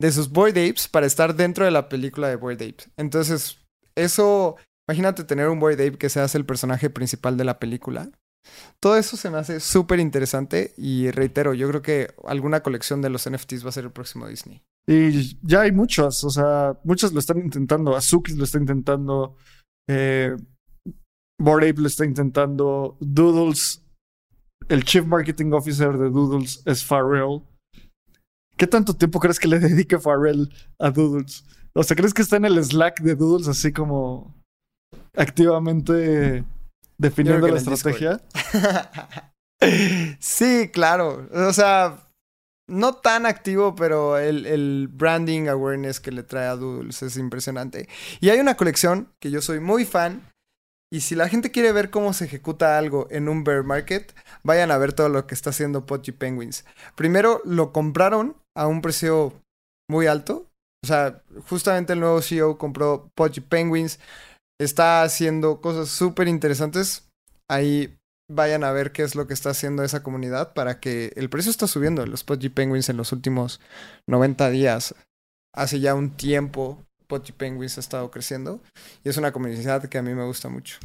[0.00, 2.90] de sus Bored Apes para estar dentro de la película de Bored Apes.
[2.96, 3.58] Entonces,
[3.96, 4.56] eso,
[4.90, 8.10] imagínate tener un Bored Ape que se hace el personaje principal de la película.
[8.80, 13.08] Todo eso se me hace súper interesante y reitero, yo creo que alguna colección de
[13.08, 14.62] los NFTs va a ser el próximo Disney.
[14.88, 17.94] Y ya hay muchas, o sea, muchas lo están intentando.
[17.94, 19.36] Azuki lo está intentando.
[19.88, 20.34] Eh,
[21.38, 22.96] Bored Ape lo está intentando.
[22.98, 23.84] Doodles,
[24.68, 27.42] el Chief Marketing Officer de Doodles es Farrell.
[28.56, 31.44] ¿Qué tanto tiempo crees que le dedique Farrell a Doodles?
[31.74, 34.39] O sea, ¿crees que está en el Slack de Doodles así como
[35.16, 36.44] activamente
[36.98, 38.20] definiendo la estrategia?
[40.20, 41.28] sí, claro.
[41.32, 42.10] O sea,
[42.70, 47.88] no tan activo, pero el, el branding awareness que le trae a Doodles es impresionante.
[48.20, 50.22] Y hay una colección que yo soy muy fan.
[50.92, 54.70] Y si la gente quiere ver cómo se ejecuta algo en un bear market, vayan
[54.70, 56.64] a ver todo lo que está haciendo Pudgy Penguins.
[56.96, 59.32] Primero lo compraron a un precio
[59.88, 60.46] muy alto.
[60.82, 64.00] O sea, justamente el nuevo CEO compró Pudgy Penguins.
[64.60, 67.08] Está haciendo cosas súper interesantes.
[67.48, 67.96] Ahí
[68.30, 71.50] vayan a ver qué es lo que está haciendo esa comunidad para que el precio
[71.50, 72.06] está subiendo.
[72.06, 73.60] Los Pudgy Penguins en los últimos
[74.06, 74.94] 90 días,
[75.54, 78.60] hace ya un tiempo, Pudgy Penguins ha estado creciendo
[79.02, 80.78] y es una comunidad que a mí me gusta mucho.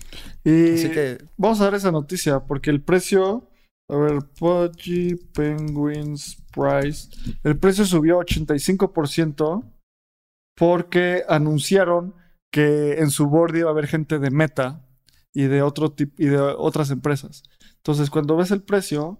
[0.43, 3.47] Y Así que vamos a dar esa noticia porque el precio,
[3.89, 7.09] a ver, Pudgy Penguins Price,
[7.43, 9.63] el precio subió 85%
[10.57, 12.15] porque anunciaron
[12.55, 14.81] que en su board iba a haber gente de Meta
[15.33, 17.43] y de otro y de otras empresas.
[17.79, 19.19] Entonces, cuando ves el precio,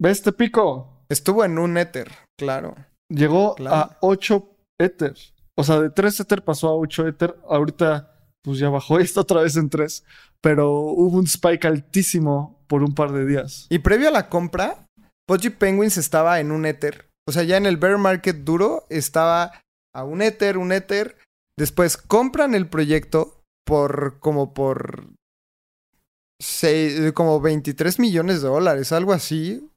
[0.00, 2.76] ves este pico, estuvo en un Ether, claro.
[3.10, 3.74] llegó Claro.
[3.76, 5.14] a 8 Ether.
[5.58, 7.36] O sea, de 3 Ether pasó a 8 Ether.
[7.48, 8.14] Ahorita,
[8.44, 10.04] pues ya bajó, está otra vez en 3.
[10.40, 13.66] Pero hubo un spike altísimo por un par de días.
[13.68, 14.86] Y previo a la compra,
[15.26, 17.10] Pudgy Penguins estaba en un Ether.
[17.28, 19.50] O sea, ya en el bear market duro estaba
[19.92, 21.16] a un Ether, un Ether.
[21.58, 25.08] Después compran el proyecto por como por
[26.40, 29.68] seis- como 23 millones de dólares, algo así.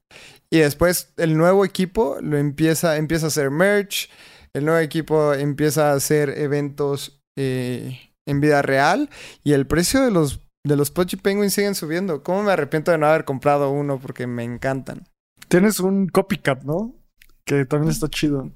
[0.52, 4.10] Y después el nuevo equipo lo empieza, empieza a hacer merch.
[4.54, 9.08] El nuevo equipo empieza a hacer eventos eh, en vida real.
[9.44, 12.22] Y el precio de los, de los Pudgy Penguins siguen subiendo.
[12.22, 13.98] ¿Cómo me arrepiento de no haber comprado uno?
[14.00, 15.06] Porque me encantan.
[15.48, 16.94] Tienes un copycat, ¿no?
[17.46, 18.50] Que también está chido.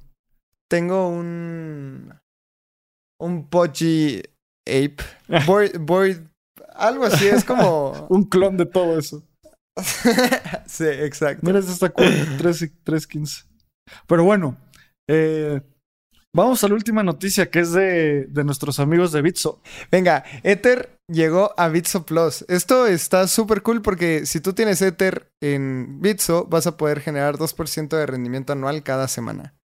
[0.69, 2.13] Tengo un.
[3.21, 4.23] Un Pudgy
[4.67, 4.97] Ape.
[5.47, 6.29] Boy, boy-
[6.75, 8.07] algo así, es como.
[8.11, 9.23] Un clon de todo eso.
[10.67, 11.47] sí, exacto.
[11.47, 12.07] Mira, está cool.
[12.39, 13.47] 3 y 3.15.
[14.07, 14.57] Pero bueno,
[15.09, 15.61] Eh,
[16.35, 19.61] vamos a la última noticia que es de, de nuestros amigos de Bitso.
[19.91, 22.45] Venga, Ether llegó a Bitso Plus.
[22.49, 27.37] Esto está súper cool porque si tú tienes Ether en Bitso, vas a poder generar
[27.37, 29.55] 2% de rendimiento anual cada semana.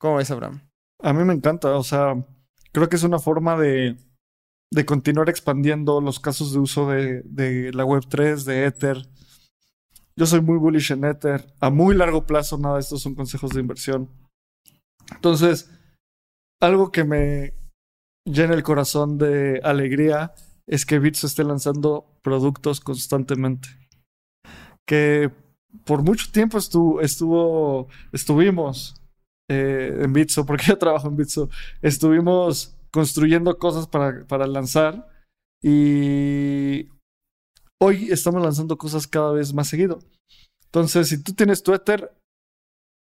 [0.00, 0.62] ¿Cómo ves, Abraham?
[1.02, 2.24] A mí me encanta, o sea,
[2.72, 3.96] creo que es una forma de,
[4.70, 9.08] de continuar expandiendo los casos de uso de, de la Web3, de Ether.
[10.16, 11.52] Yo soy muy bullish en Ether.
[11.60, 14.08] A muy largo plazo, nada, estos son consejos de inversión.
[15.12, 15.70] Entonces,
[16.60, 17.54] algo que me
[18.24, 20.32] llena el corazón de alegría
[20.66, 23.68] es que Bitso esté lanzando productos constantemente.
[24.86, 25.30] Que
[25.84, 29.01] por mucho tiempo estuvo, estuvo estuvimos
[29.52, 31.48] eh, en Bitso, porque yo trabajo en Bitso,
[31.80, 35.08] estuvimos construyendo cosas para, para lanzar
[35.62, 36.88] y
[37.80, 40.00] hoy estamos lanzando cosas cada vez más seguido.
[40.66, 42.12] Entonces, si tú tienes tu Ether,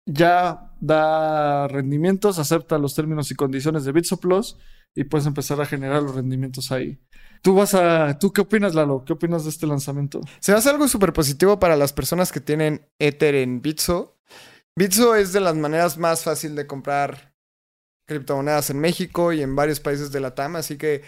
[0.05, 4.57] ya da rendimientos, acepta los términos y condiciones de Bitso Plus
[4.95, 6.99] y puedes empezar a generar los rendimientos ahí.
[7.41, 9.03] Tú vas a, ¿tú qué opinas, Lalo?
[9.05, 10.21] ¿Qué opinas de este lanzamiento?
[10.39, 14.12] Se hace algo súper positivo para las personas que tienen Ether en Bitso.
[14.78, 17.34] Bitso es de las maneras más fácil de comprar
[18.07, 21.03] criptomonedas en México y en varios países de la TAM, así que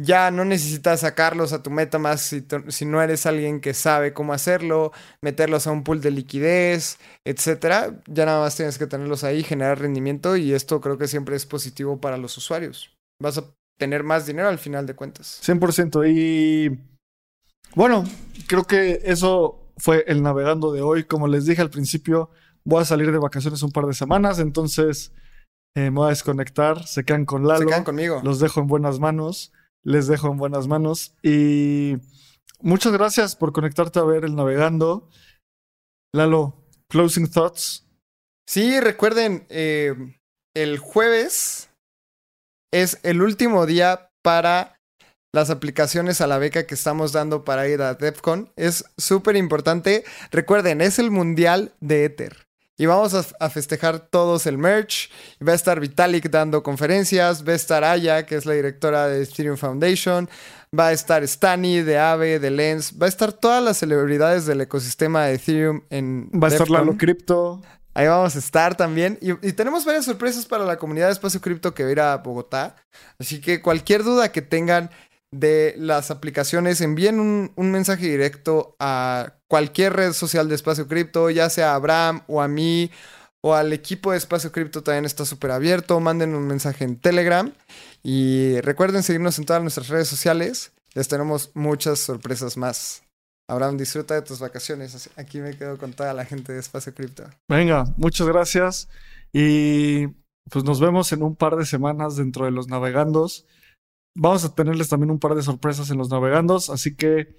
[0.00, 4.32] ya no necesitas sacarlos a tu MetaMask si, si no eres alguien que sabe cómo
[4.32, 8.00] hacerlo, meterlos a un pool de liquidez, etcétera.
[8.06, 11.46] Ya nada más tienes que tenerlos ahí, generar rendimiento y esto creo que siempre es
[11.46, 12.96] positivo para los usuarios.
[13.20, 13.44] Vas a
[13.76, 15.40] tener más dinero al final de cuentas.
[15.44, 16.04] 100%.
[16.08, 16.78] Y
[17.74, 18.04] bueno,
[18.46, 21.04] creo que eso fue el navegando de hoy.
[21.04, 22.30] Como les dije al principio,
[22.68, 25.12] voy a salir de vacaciones un par de semanas, entonces
[25.74, 26.86] eh, me voy a desconectar.
[26.86, 27.60] Se quedan con Lalo.
[27.60, 28.20] Se quedan conmigo.
[28.22, 29.52] Los dejo en buenas manos.
[29.82, 31.16] Les dejo en buenas manos.
[31.22, 31.96] Y
[32.60, 35.08] muchas gracias por conectarte a ver el navegando.
[36.14, 37.86] Lalo, closing thoughts.
[38.46, 39.94] Sí, recuerden, eh,
[40.54, 41.70] el jueves
[42.72, 44.76] es el último día para
[45.34, 48.52] las aplicaciones a la beca que estamos dando para ir a DevCon.
[48.56, 50.04] Es súper importante.
[50.30, 52.47] Recuerden, es el mundial de Ether.
[52.78, 55.10] Y vamos a, a festejar todos el merch.
[55.46, 57.46] Va a estar Vitalik dando conferencias.
[57.46, 60.28] Va a estar Aya, que es la directora de Ethereum Foundation.
[60.76, 62.94] Va a estar Stani de Aave, de Lens.
[63.00, 66.70] Va a estar todas las celebridades del ecosistema de Ethereum en Va a estar.
[66.70, 67.60] Lalo Crypto.
[67.94, 69.18] Ahí vamos a estar también.
[69.20, 72.00] Y, y tenemos varias sorpresas para la comunidad de Espacio Cripto que va a ir
[72.00, 72.76] a Bogotá.
[73.18, 74.90] Así que cualquier duda que tengan
[75.30, 81.30] de las aplicaciones, envíen un, un mensaje directo a cualquier red social de Espacio Cripto,
[81.30, 82.90] ya sea a Abraham o a mí
[83.40, 86.00] o al equipo de Espacio Cripto también está súper abierto.
[86.00, 87.52] Manden un mensaje en Telegram.
[88.02, 90.72] Y recuerden seguirnos en todas nuestras redes sociales.
[90.94, 93.02] Les tenemos muchas sorpresas más.
[93.48, 95.08] Abraham, disfruta de tus vacaciones.
[95.16, 97.24] Aquí me quedo con toda la gente de Espacio Cripto.
[97.48, 98.88] Venga, muchas gracias.
[99.32, 100.08] Y
[100.50, 103.46] pues nos vemos en un par de semanas dentro de los navegandos.
[104.16, 107.36] Vamos a tenerles también un par de sorpresas en los navegandos, así que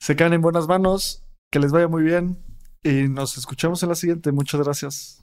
[0.00, 1.21] se quedan en buenas manos,
[1.52, 2.38] que les vaya muy bien
[2.82, 4.32] y nos escuchamos en la siguiente.
[4.32, 5.22] Muchas gracias.